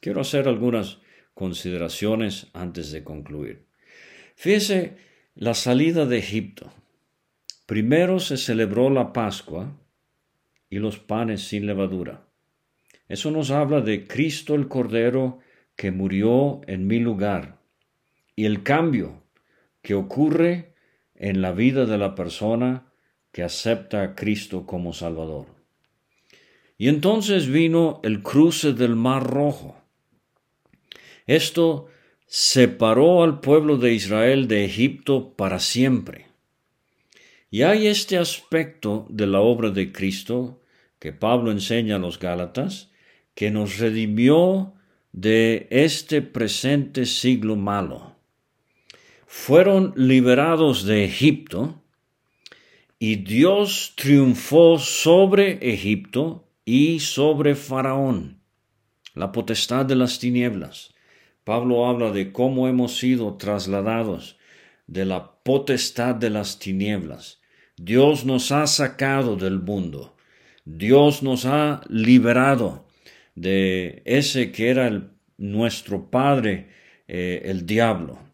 Quiero 0.00 0.20
hacer 0.20 0.46
algunas 0.46 0.98
consideraciones 1.34 2.46
antes 2.52 2.92
de 2.92 3.02
concluir. 3.02 3.66
Fíjese 4.36 4.96
la 5.34 5.54
salida 5.54 6.06
de 6.06 6.18
Egipto. 6.18 6.72
Primero 7.66 8.20
se 8.20 8.36
celebró 8.36 8.90
la 8.90 9.12
Pascua 9.12 9.76
y 10.70 10.78
los 10.78 10.98
panes 10.98 11.42
sin 11.42 11.66
levadura. 11.66 12.26
Eso 13.08 13.30
nos 13.30 13.50
habla 13.50 13.80
de 13.80 14.06
Cristo 14.06 14.54
el 14.54 14.68
Cordero 14.68 15.40
que 15.76 15.90
murió 15.90 16.60
en 16.66 16.86
mi 16.86 16.98
lugar 16.98 17.58
y 18.36 18.44
el 18.44 18.62
cambio 18.62 19.22
que 19.82 19.94
ocurre 19.94 20.71
en 21.22 21.40
la 21.40 21.52
vida 21.52 21.86
de 21.86 21.98
la 21.98 22.16
persona 22.16 22.92
que 23.30 23.44
acepta 23.44 24.02
a 24.02 24.14
Cristo 24.16 24.66
como 24.66 24.92
Salvador. 24.92 25.46
Y 26.76 26.88
entonces 26.88 27.46
vino 27.46 28.00
el 28.02 28.22
cruce 28.22 28.72
del 28.72 28.96
Mar 28.96 29.24
Rojo. 29.24 29.76
Esto 31.28 31.86
separó 32.26 33.22
al 33.22 33.38
pueblo 33.38 33.78
de 33.78 33.94
Israel 33.94 34.48
de 34.48 34.64
Egipto 34.64 35.34
para 35.36 35.60
siempre. 35.60 36.26
Y 37.50 37.62
hay 37.62 37.86
este 37.86 38.18
aspecto 38.18 39.06
de 39.08 39.28
la 39.28 39.40
obra 39.40 39.70
de 39.70 39.92
Cristo 39.92 40.60
que 40.98 41.12
Pablo 41.12 41.52
enseña 41.52 41.96
a 41.96 42.00
los 42.00 42.18
Gálatas, 42.18 42.90
que 43.34 43.52
nos 43.52 43.78
redimió 43.78 44.74
de 45.12 45.68
este 45.70 46.20
presente 46.20 47.06
siglo 47.06 47.54
malo. 47.54 48.16
Fueron 49.34 49.94
liberados 49.96 50.84
de 50.84 51.04
Egipto 51.04 51.82
y 52.98 53.16
Dios 53.16 53.94
triunfó 53.96 54.78
sobre 54.78 55.72
Egipto 55.72 56.46
y 56.66 57.00
sobre 57.00 57.54
Faraón, 57.54 58.42
la 59.14 59.32
potestad 59.32 59.86
de 59.86 59.96
las 59.96 60.18
tinieblas. 60.18 60.92
Pablo 61.44 61.86
habla 61.86 62.12
de 62.12 62.30
cómo 62.30 62.68
hemos 62.68 62.98
sido 62.98 63.38
trasladados 63.38 64.36
de 64.86 65.06
la 65.06 65.32
potestad 65.42 66.14
de 66.14 66.28
las 66.28 66.58
tinieblas. 66.58 67.40
Dios 67.78 68.26
nos 68.26 68.52
ha 68.52 68.66
sacado 68.66 69.36
del 69.36 69.60
mundo. 69.60 70.14
Dios 70.66 71.22
nos 71.22 71.46
ha 71.46 71.80
liberado 71.88 72.86
de 73.34 74.02
ese 74.04 74.52
que 74.52 74.68
era 74.68 75.10
nuestro 75.38 76.10
padre, 76.10 76.68
eh, 77.08 77.40
el 77.46 77.64
diablo. 77.64 78.31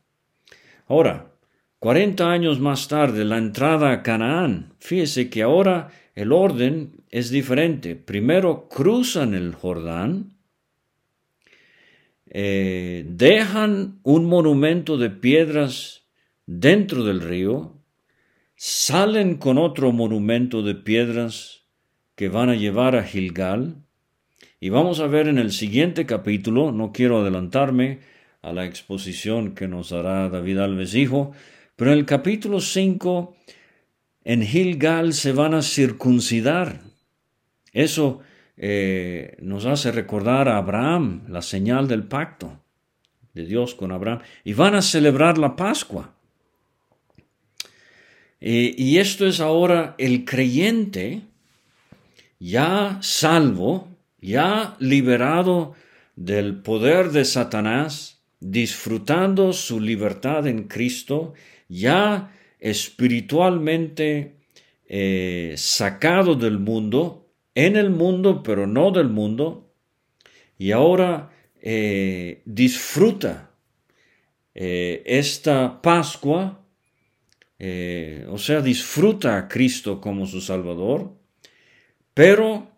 Ahora, 0.88 1.32
cuarenta 1.78 2.32
años 2.32 2.60
más 2.60 2.88
tarde, 2.88 3.26
la 3.26 3.36
entrada 3.36 3.92
a 3.92 4.02
Canaán, 4.02 4.72
fíjese 4.78 5.28
que 5.28 5.42
ahora 5.42 5.90
el 6.14 6.32
orden 6.32 7.02
es 7.10 7.30
diferente. 7.30 7.94
Primero 7.94 8.68
cruzan 8.70 9.34
el 9.34 9.54
Jordán, 9.54 10.32
eh, 12.30 13.04
dejan 13.06 14.00
un 14.02 14.24
monumento 14.24 14.96
de 14.96 15.10
piedras 15.10 16.06
dentro 16.46 17.04
del 17.04 17.20
río, 17.20 17.74
salen 18.56 19.36
con 19.36 19.58
otro 19.58 19.92
monumento 19.92 20.62
de 20.62 20.74
piedras 20.74 21.66
que 22.14 22.30
van 22.30 22.48
a 22.48 22.54
llevar 22.54 22.96
a 22.96 23.04
Gilgal, 23.04 23.76
y 24.58 24.70
vamos 24.70 25.00
a 25.00 25.06
ver 25.06 25.28
en 25.28 25.36
el 25.36 25.52
siguiente 25.52 26.06
capítulo, 26.06 26.72
no 26.72 26.92
quiero 26.92 27.20
adelantarme 27.20 28.00
a 28.42 28.52
la 28.52 28.64
exposición 28.64 29.54
que 29.54 29.68
nos 29.68 29.92
hará 29.92 30.28
David 30.28 30.58
Alves 30.58 30.94
Hijo, 30.94 31.32
pero 31.76 31.92
en 31.92 31.98
el 31.98 32.06
capítulo 32.06 32.60
5, 32.60 33.36
en 34.24 34.42
Gilgal 34.42 35.12
se 35.12 35.32
van 35.32 35.54
a 35.54 35.62
circuncidar. 35.62 36.80
Eso 37.72 38.20
eh, 38.56 39.36
nos 39.40 39.66
hace 39.66 39.92
recordar 39.92 40.48
a 40.48 40.56
Abraham, 40.56 41.24
la 41.28 41.42
señal 41.42 41.88
del 41.88 42.04
pacto 42.04 42.60
de 43.34 43.44
Dios 43.44 43.74
con 43.74 43.92
Abraham, 43.92 44.20
y 44.44 44.52
van 44.54 44.74
a 44.74 44.82
celebrar 44.82 45.38
la 45.38 45.54
Pascua. 45.56 46.14
y 48.40 48.98
esto 48.98 49.26
es 49.26 49.40
ahora 49.40 49.94
el 49.98 50.24
creyente 50.24 51.22
ya 52.38 52.98
salvo, 53.02 53.88
ya 54.20 54.76
liberado 54.78 55.74
del 56.16 56.56
poder 56.56 57.10
de 57.10 57.24
Satanás, 57.24 58.17
disfrutando 58.40 59.52
su 59.52 59.80
libertad 59.80 60.46
en 60.46 60.64
Cristo, 60.68 61.34
ya 61.68 62.32
espiritualmente 62.60 64.36
eh, 64.86 65.54
sacado 65.56 66.34
del 66.34 66.58
mundo, 66.58 67.30
en 67.54 67.76
el 67.76 67.90
mundo, 67.90 68.42
pero 68.42 68.66
no 68.66 68.90
del 68.90 69.08
mundo, 69.08 69.72
y 70.56 70.72
ahora 70.72 71.30
eh, 71.60 72.42
disfruta 72.44 73.50
eh, 74.54 75.02
esta 75.04 75.82
Pascua, 75.82 76.64
o 78.28 78.38
sea, 78.38 78.60
disfruta 78.60 79.36
a 79.36 79.48
Cristo 79.48 80.00
como 80.00 80.26
su 80.26 80.40
Salvador, 80.40 81.12
pero 82.14 82.70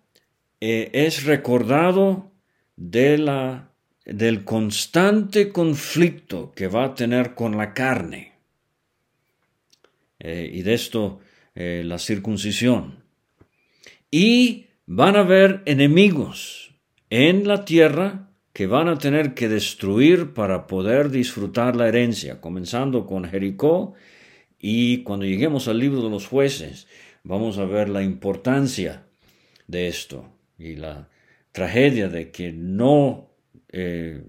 es 0.59 1.25
recordado 1.25 2.33
de 2.77 3.19
la, 3.19 3.70
del 4.11 4.45
constante 4.45 5.51
conflicto 5.51 6.53
que 6.53 6.69
va 6.69 6.85
a 6.85 6.95
tener 6.95 7.35
con 7.35 7.57
la 7.57 7.73
carne. 7.73 8.33
Eh, 10.19 10.51
y 10.53 10.63
de 10.63 10.75
esto 10.75 11.21
eh, 11.55 11.83
la 11.85 11.99
circuncisión. 11.99 13.05
Y 14.11 14.67
van 14.87 15.17
a 15.17 15.21
haber 15.21 15.63
enemigos 15.67 16.75
en 17.09 17.47
la 17.47 17.65
tierra 17.65 18.29
que 18.53 18.67
van 18.67 18.89
a 18.89 18.99
tener 18.99 19.35
que 19.35 19.49
destruir 19.49 20.35
para 20.35 20.67
poder 20.67 21.11
disfrutar 21.11 21.77
la 21.77 21.89
herencia, 21.89 22.41
comenzando 22.41 23.07
con 23.07 23.25
Jericó 23.25 23.95
y 24.59 25.03
cuando 25.05 25.25
lleguemos 25.25 25.69
al 25.69 25.79
libro 25.79 26.03
de 26.03 26.11
los 26.11 26.27
jueces 26.27 26.87
vamos 27.23 27.59
a 27.59 27.65
ver 27.65 27.89
la 27.89 28.03
importancia 28.03 29.07
de 29.67 29.89
esto 29.89 30.29
y 30.59 30.77
la 30.77 31.09
tragedia 31.53 32.09
de 32.09 32.31
que 32.31 32.53
no 32.53 33.30
eh, 33.73 34.23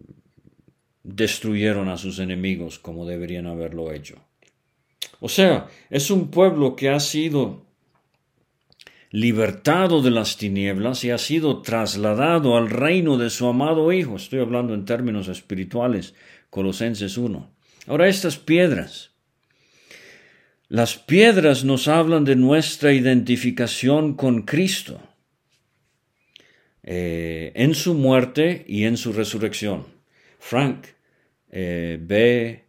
destruyeron 1.04 1.90
a 1.90 1.98
sus 1.98 2.20
enemigos 2.20 2.80
como 2.80 3.06
deberían 3.06 3.48
haberlo 3.48 3.92
hecho. 3.92 4.16
O 5.20 5.30
sea, 5.30 5.68
es 5.90 6.12
un 6.12 6.30
pueblo 6.30 6.76
que 6.76 6.90
ha 6.90 7.00
sido 7.00 7.66
libertado 9.12 10.02
de 10.02 10.10
las 10.10 10.38
tinieblas 10.38 11.04
y 11.04 11.12
ha 11.12 11.18
sido 11.18 11.62
trasladado 11.62 12.56
al 12.56 12.70
reino 12.70 13.18
de 13.18 13.30
su 13.30 13.46
amado 13.48 13.92
Hijo. 13.92 14.16
Estoy 14.16 14.40
hablando 14.40 14.74
en 14.74 14.86
términos 14.86 15.28
espirituales, 15.28 16.16
Colosenses 16.50 17.18
1. 17.18 17.52
Ahora 17.88 18.08
estas 18.08 18.38
piedras. 18.38 19.12
Las 20.70 20.98
piedras 20.98 21.66
nos 21.66 21.90
hablan 21.90 22.24
de 22.24 22.38
nuestra 22.38 22.94
identificación 22.94 24.14
con 24.14 24.44
Cristo. 24.44 25.02
Eh, 26.84 27.52
en 27.56 27.76
su 27.76 27.94
muerte 27.94 28.66
y 28.68 28.86
en 28.86 28.98
su 28.98 29.14
resurrección. 29.14 29.86
Frank 30.40 30.88
eh, 31.52 32.00
B. 32.02 32.66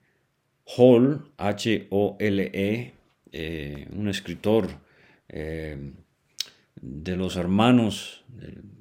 Hall, 0.77 1.31
H-O-L-E, 1.39 2.93
eh, 3.33 3.89
un 3.93 4.09
escritor 4.09 4.69
de 5.29 7.17
los 7.17 7.37
hermanos, 7.37 8.23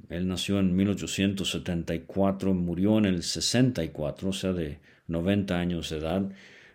él 0.09 0.27
nació 0.27 0.59
en 0.59 0.75
1874, 0.75 2.53
murió 2.53 2.97
en 2.97 3.05
el 3.05 3.23
64, 3.23 4.29
o 4.29 4.33
sea, 4.33 4.51
de 4.51 4.79
90 5.07 5.57
años 5.57 5.89
de 5.89 5.97
edad, 5.97 6.29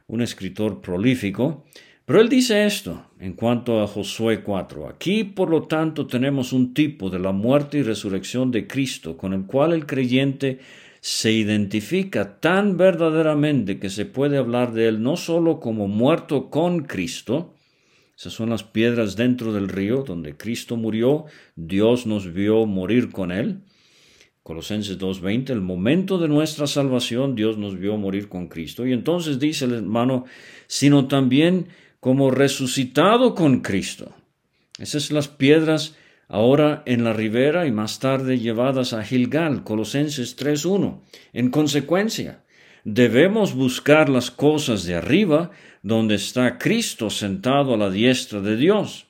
un 0.07 0.23
escritor 0.23 0.81
prolífico, 0.81 1.66
pero 2.07 2.21
él 2.21 2.31
dice 2.31 2.64
esto 2.64 3.05
en 3.21 3.35
cuanto 3.35 3.83
a 3.83 3.87
Josué 3.87 4.42
4. 4.42 4.88
Aquí, 4.88 5.25
por 5.25 5.51
lo 5.51 5.64
tanto, 5.64 6.07
tenemos 6.07 6.53
un 6.55 6.73
tipo 6.73 7.11
de 7.11 7.19
la 7.19 7.33
muerte 7.33 7.79
y 7.79 7.83
resurrección 7.83 8.51
de 8.51 8.66
Cristo 8.66 9.16
con 9.19 9.35
el 9.35 9.45
cual 9.45 9.75
el 9.75 9.85
creyente 9.85 10.61
se 11.01 11.33
identifica 11.33 12.40
tan 12.40 12.77
verdaderamente 12.77 13.79
que 13.79 13.90
se 13.90 14.07
puede 14.07 14.38
hablar 14.38 14.73
de 14.73 14.88
él 14.88 15.03
no 15.03 15.16
sólo 15.16 15.61
como 15.61 15.87
muerto 15.87 16.49
con 16.49 16.85
Cristo, 16.85 17.55
esas 18.16 18.33
son 18.33 18.49
las 18.49 18.62
piedras 18.62 19.14
dentro 19.14 19.53
del 19.53 19.69
río 19.69 20.03
donde 20.03 20.37
Cristo 20.37 20.77
murió, 20.77 21.27
Dios 21.55 22.07
nos 22.07 22.33
vio 22.33 22.64
morir 22.64 23.11
con 23.11 23.31
él. 23.31 23.61
Colosenses 24.42 24.99
2.20, 24.99 25.51
el 25.51 25.61
momento 25.61 26.16
de 26.16 26.29
nuestra 26.29 26.66
salvación, 26.66 27.35
Dios 27.35 27.59
nos 27.59 27.79
vio 27.79 27.97
morir 27.99 28.29
con 28.29 28.49
Cristo. 28.49 28.87
Y 28.87 28.92
entonces 28.92 29.38
dice 29.38 29.66
el 29.66 29.75
hermano, 29.75 30.25
sino 30.66 31.09
también 31.09 31.66
como 32.07 32.31
resucitado 32.31 33.35
con 33.35 33.62
Cristo. 33.62 34.14
Esas 34.79 35.11
las 35.11 35.27
piedras 35.27 35.97
ahora 36.29 36.85
en 36.87 37.03
la 37.03 37.12
ribera 37.12 37.66
y 37.66 37.73
más 37.73 37.99
tarde 37.99 38.38
llevadas 38.38 38.92
a 38.92 39.03
Gilgal, 39.03 39.64
Colosenses 39.64 40.38
3.1. 40.38 41.01
En 41.33 41.51
consecuencia, 41.51 42.45
debemos 42.85 43.55
buscar 43.55 44.09
las 44.09 44.31
cosas 44.31 44.85
de 44.85 44.95
arriba, 44.95 45.51
donde 45.83 46.14
está 46.14 46.59
Cristo 46.59 47.11
sentado 47.11 47.75
a 47.75 47.77
la 47.77 47.90
diestra 47.90 48.40
de 48.40 48.57
Dios. 48.57 49.09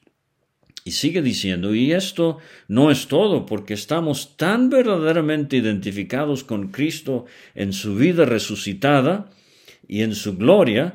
Y 0.83 0.93
sigue 0.93 1.21
diciendo, 1.21 1.75
y 1.75 1.93
esto 1.93 2.39
no 2.67 2.91
es 2.91 3.09
todo, 3.09 3.45
porque 3.45 3.75
estamos 3.75 4.39
tan 4.39 4.71
verdaderamente 4.71 5.59
identificados 5.59 6.45
con 6.45 6.69
Cristo 6.69 7.27
en 7.55 7.75
su 7.75 7.95
vida 7.95 8.25
resucitada 8.25 9.29
y 9.87 10.01
en 10.01 10.15
su 10.15 10.39
gloria, 10.39 10.95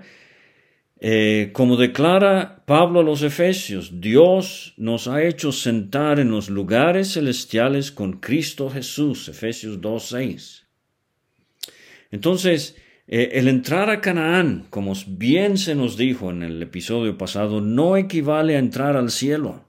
eh, 1.04 1.50
como 1.52 1.78
declara 1.78 2.64
Pablo 2.68 3.00
a 3.00 3.04
los 3.04 3.24
Efesios, 3.24 4.00
Dios 4.02 4.76
nos 4.78 5.08
ha 5.08 5.24
hecho 5.24 5.52
sentar 5.52 6.20
en 6.20 6.30
los 6.30 6.48
lugares 6.48 7.14
celestiales 7.14 7.92
con 7.92 8.20
Cristo 8.20 8.70
Jesús, 8.70 9.28
Efesios 9.28 9.82
2.6. 9.82 10.62
Entonces, 12.12 12.78
eh, 13.08 13.32
el 13.34 13.48
entrar 13.48 13.90
a 13.90 14.00
Canaán, 14.00 14.68
como 14.70 14.94
bien 15.08 15.58
se 15.58 15.74
nos 15.74 15.98
dijo 15.98 16.30
en 16.30 16.44
el 16.44 16.62
episodio 16.62 17.18
pasado, 17.18 17.62
no 17.62 17.98
equivale 17.98 18.56
a 18.56 18.60
entrar 18.60 18.96
al 18.96 19.10
cielo. 19.10 19.66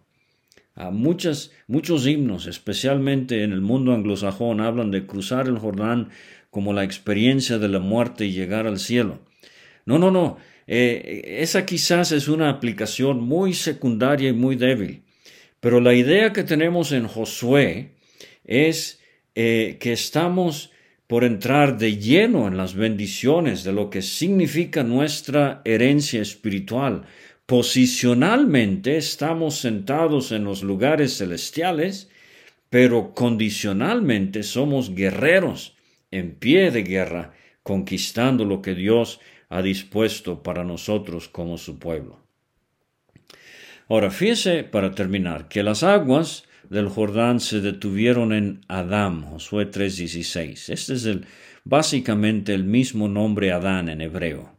A 0.75 0.91
muchas, 0.91 1.51
muchos 1.67 2.07
himnos, 2.07 2.47
especialmente 2.47 3.43
en 3.43 3.53
el 3.53 3.63
mundo 3.63 3.95
anglosajón, 3.95 4.61
hablan 4.61 4.91
de 4.91 5.07
cruzar 5.07 5.49
el 5.49 5.59
Jordán 5.59 6.11
como 6.51 6.75
la 6.75 6.85
experiencia 6.85 7.59
de 7.59 7.69
la 7.69 7.79
muerte 7.79 8.27
y 8.27 8.33
llegar 8.33 8.67
al 8.67 8.79
cielo. 8.79 9.21
No, 9.87 9.99
no, 9.99 10.11
no. 10.11 10.37
Eh, 10.67 11.39
esa 11.41 11.67
quizás 11.67 12.13
es 12.13 12.29
una 12.29 12.49
aplicación 12.49 13.21
muy 13.21 13.55
secundaria 13.55 14.31
y 14.31 14.33
muy 14.33 14.57
débil. 14.57 15.03
Pero 15.61 15.81
la 15.81 15.95
idea 15.95 16.33
que 16.33 16.45
tenemos 16.45 16.93
en 16.93 17.07
Josué 17.07 17.91
es 18.45 19.01
eh, 19.35 19.77
que 19.81 19.93
estamos 19.93 20.73
por 21.07 21.25
entrar 21.25 21.79
de 21.79 21.99
lleno 21.99 22.49
en 22.49 22.57
las 22.57 22.75
bendiciones 22.75 23.65
de 23.65 23.73
lo 23.73 23.91
que 23.91 24.03
significa 24.03 24.83
nuestra 24.83 25.61
herencia 25.65 26.23
espiritual, 26.23 27.05
Posicionalmente 27.47 28.97
estamos 28.97 29.57
sentados 29.57 30.33
en 30.33 30.45
los 30.45 30.63
lugares 30.63 31.19
celestiales, 31.19 32.09
pero 32.71 33.15
condicionalmente 33.15 34.43
somos 34.43 34.95
guerreros 34.95 35.77
en 36.11 36.35
pie 36.37 36.71
de 36.71 36.83
guerra, 36.83 37.35
conquistando 37.63 38.45
lo 38.45 38.63
que 38.63 38.75
Dios 38.75 39.21
ha 39.53 39.61
dispuesto 39.61 40.43
para 40.43 40.65
nosotros 40.65 41.29
como 41.29 41.59
su 41.59 41.79
pueblo. 41.79 42.19
Ahora, 43.89 44.11
fíjese 44.11 44.65
para 44.65 44.95
terminar 44.95 45.49
que 45.49 45.63
las 45.63 45.83
aguas 45.83 46.45
del 46.71 46.89
Jordán 46.89 47.39
se 47.39 47.61
detuvieron 47.61 48.33
en 48.33 48.65
Adán, 48.69 49.23
Josué 49.23 49.71
3:16. 49.71 50.71
Este 50.71 50.95
es 50.95 51.05
el, 51.05 51.27
básicamente 51.65 52.55
el 52.55 52.65
mismo 52.65 53.09
nombre 53.09 53.53
Adán 53.53 53.91
en 53.91 54.01
hebreo. 54.01 54.57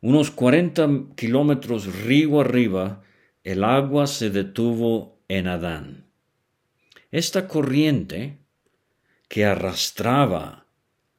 Unos 0.00 0.32
40 0.32 1.14
kilómetros 1.14 2.02
río 2.04 2.40
arriba, 2.40 3.04
el 3.44 3.62
agua 3.62 4.08
se 4.08 4.30
detuvo 4.30 5.20
en 5.28 5.46
Adán. 5.46 6.06
Esta 7.12 7.46
corriente 7.46 8.38
que 9.28 9.44
arrastraba 9.44 10.63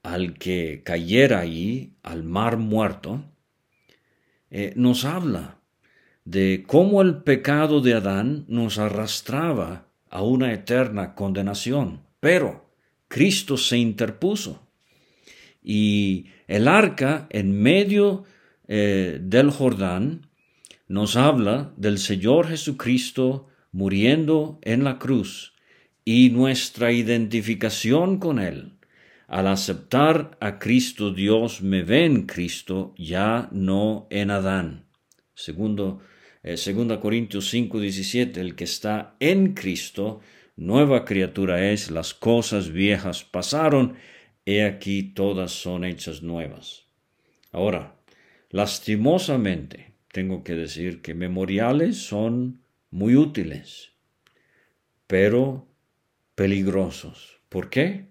al 0.06 0.38
que 0.38 0.84
cayera 0.84 1.40
allí, 1.40 1.96
al 2.04 2.24
mar 2.24 2.58
muerto, 2.58 3.26
eh, 4.52 4.72
nos 4.76 5.04
habla 5.04 5.58
de 6.26 6.64
cómo 6.68 7.02
el 7.02 7.24
pecado 7.24 7.82
de 7.82 7.96
Adán 7.96 8.46
nos 8.48 8.78
arrastraba 8.78 9.88
a 10.12 10.22
una 10.22 10.54
eterna 10.54 11.16
condenación. 11.16 12.04
Pero 12.20 12.70
Cristo 13.08 13.58
se 13.58 13.80
interpuso 13.80 14.68
y 15.64 16.28
el 16.48 16.68
arca 16.68 17.28
en 17.32 17.60
medio 17.60 18.26
eh, 18.68 19.18
del 19.22 19.50
Jordán 19.50 20.30
nos 20.88 21.16
habla 21.16 21.74
del 21.78 21.98
Señor 21.98 22.48
Jesucristo 22.48 23.48
muriendo 23.72 24.60
en 24.62 24.84
la 24.84 25.00
cruz 25.00 25.54
y 26.04 26.30
nuestra 26.30 26.92
identificación 26.92 28.20
con 28.20 28.38
Él. 28.38 28.75
Al 29.28 29.48
aceptar 29.48 30.38
a 30.40 30.60
Cristo, 30.60 31.12
Dios 31.12 31.62
me 31.62 31.84
ve 31.84 32.06
en 32.06 32.26
Cristo, 32.26 32.94
ya 32.98 33.50
no 33.52 34.08
en 34.10 34.32
Adán. 34.32 34.86
Segundo, 35.34 36.02
eh, 36.44 36.58
Corintios 37.02 37.50
5, 37.50 37.80
17, 37.80 38.40
el 38.40 38.56
que 38.56 38.66
está 38.66 39.16
en 39.20 39.54
Cristo, 39.54 40.22
nueva 40.56 41.06
criatura 41.06 41.72
es, 41.72 41.92
las 41.92 42.14
cosas 42.14 42.72
viejas 42.72 43.24
pasaron, 43.24 43.96
he 44.46 44.64
aquí 44.64 45.04
todas 45.04 45.52
son 45.52 45.84
hechas 45.84 46.22
nuevas. 46.22 46.86
Ahora, 47.52 47.96
Lastimosamente, 48.56 49.96
tengo 50.14 50.46
que 50.46 50.56
decir 50.56 51.02
que 51.02 51.14
memoriales 51.14 51.98
son 51.98 52.62
muy 52.90 53.18
útiles, 53.18 53.92
pero 55.08 55.68
peligrosos. 56.36 57.42
¿Por 57.50 57.70
qué? 57.70 58.06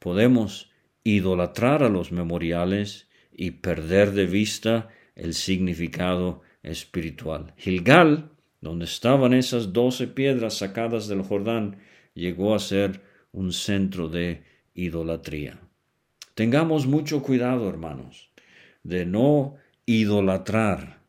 Podemos 0.00 0.72
idolatrar 1.04 1.84
a 1.84 1.88
los 1.88 2.10
memoriales 2.10 3.08
y 3.32 3.52
perder 3.52 4.12
de 4.12 4.26
vista 4.26 4.88
el 5.14 5.34
significado 5.34 6.42
espiritual. 6.62 7.54
Gilgal, 7.56 8.30
donde 8.60 8.86
estaban 8.86 9.34
esas 9.34 9.72
doce 9.72 10.08
piedras 10.08 10.54
sacadas 10.54 11.06
del 11.06 11.22
Jordán, 11.22 11.78
llegó 12.14 12.54
a 12.54 12.58
ser 12.58 13.02
un 13.32 13.52
centro 13.52 14.08
de 14.08 14.42
idolatría. 14.74 15.60
Tengamos 16.34 16.86
mucho 16.86 17.22
cuidado, 17.22 17.68
hermanos, 17.68 18.30
de 18.82 19.04
no 19.04 19.56
idolatrar. 19.86 21.00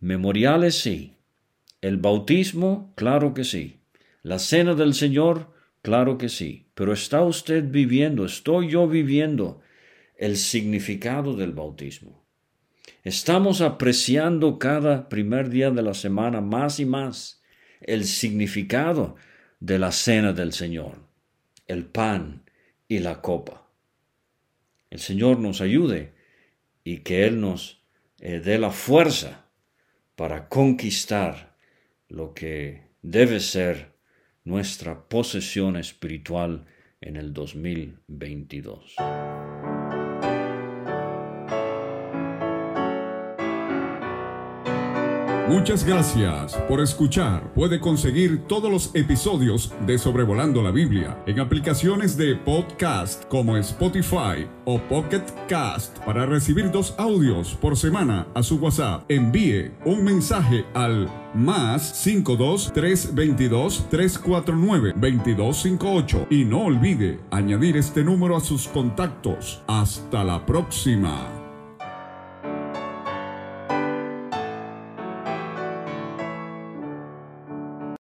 Memoriales 0.00 0.74
sí. 0.74 1.14
El 1.80 1.98
bautismo, 1.98 2.92
claro 2.96 3.34
que 3.34 3.44
sí. 3.44 3.80
La 4.22 4.38
cena 4.38 4.74
del 4.74 4.94
Señor, 4.94 5.52
claro 5.82 6.18
que 6.18 6.28
sí. 6.28 6.65
Pero 6.76 6.92
¿está 6.92 7.22
usted 7.22 7.64
viviendo, 7.64 8.26
estoy 8.26 8.68
yo 8.68 8.86
viviendo 8.86 9.62
el 10.14 10.36
significado 10.36 11.34
del 11.34 11.52
bautismo? 11.52 12.22
Estamos 13.02 13.62
apreciando 13.62 14.58
cada 14.58 15.08
primer 15.08 15.48
día 15.48 15.70
de 15.70 15.80
la 15.80 15.94
semana 15.94 16.42
más 16.42 16.78
y 16.78 16.84
más 16.84 17.42
el 17.80 18.04
significado 18.04 19.16
de 19.58 19.78
la 19.78 19.90
cena 19.90 20.34
del 20.34 20.52
Señor, 20.52 20.98
el 21.66 21.86
pan 21.86 22.44
y 22.88 22.98
la 22.98 23.22
copa. 23.22 23.70
El 24.90 24.98
Señor 24.98 25.38
nos 25.38 25.62
ayude 25.62 26.12
y 26.84 26.98
que 26.98 27.26
Él 27.26 27.40
nos 27.40 27.82
eh, 28.20 28.38
dé 28.44 28.58
la 28.58 28.70
fuerza 28.70 29.46
para 30.14 30.50
conquistar 30.50 31.56
lo 32.10 32.34
que 32.34 32.90
debe 33.00 33.40
ser 33.40 33.95
nuestra 34.46 35.08
posesión 35.08 35.76
espiritual 35.76 36.64
en 37.00 37.16
el 37.16 37.34
2022. 37.34 38.94
Muchas 45.48 45.84
gracias 45.84 46.56
por 46.68 46.80
escuchar. 46.80 47.52
Puede 47.54 47.78
conseguir 47.78 48.46
todos 48.48 48.70
los 48.70 48.94
episodios 48.94 49.72
de 49.86 49.96
Sobrevolando 49.96 50.60
la 50.60 50.72
Biblia 50.72 51.22
en 51.26 51.38
aplicaciones 51.38 52.16
de 52.16 52.34
podcast 52.34 53.24
como 53.26 53.56
Spotify 53.56 54.48
o 54.64 54.80
Pocket 54.80 55.22
Cast 55.48 55.98
para 56.00 56.26
recibir 56.26 56.72
dos 56.72 56.94
audios 56.98 57.54
por 57.60 57.76
semana 57.76 58.26
a 58.34 58.42
su 58.42 58.56
WhatsApp. 58.56 59.04
Envíe 59.08 59.70
un 59.84 60.02
mensaje 60.02 60.64
al 60.74 61.08
más 61.36 61.82
52 61.96 62.72
322 62.72 63.88
349 63.90 64.92
2258 64.94 66.26
y 66.30 66.44
no 66.44 66.64
olvide 66.64 67.20
añadir 67.30 67.76
este 67.76 68.02
número 68.02 68.36
a 68.36 68.40
sus 68.40 68.68
contactos. 68.68 69.62
Hasta 69.66 70.24
la 70.24 70.44
próxima. 70.44 71.35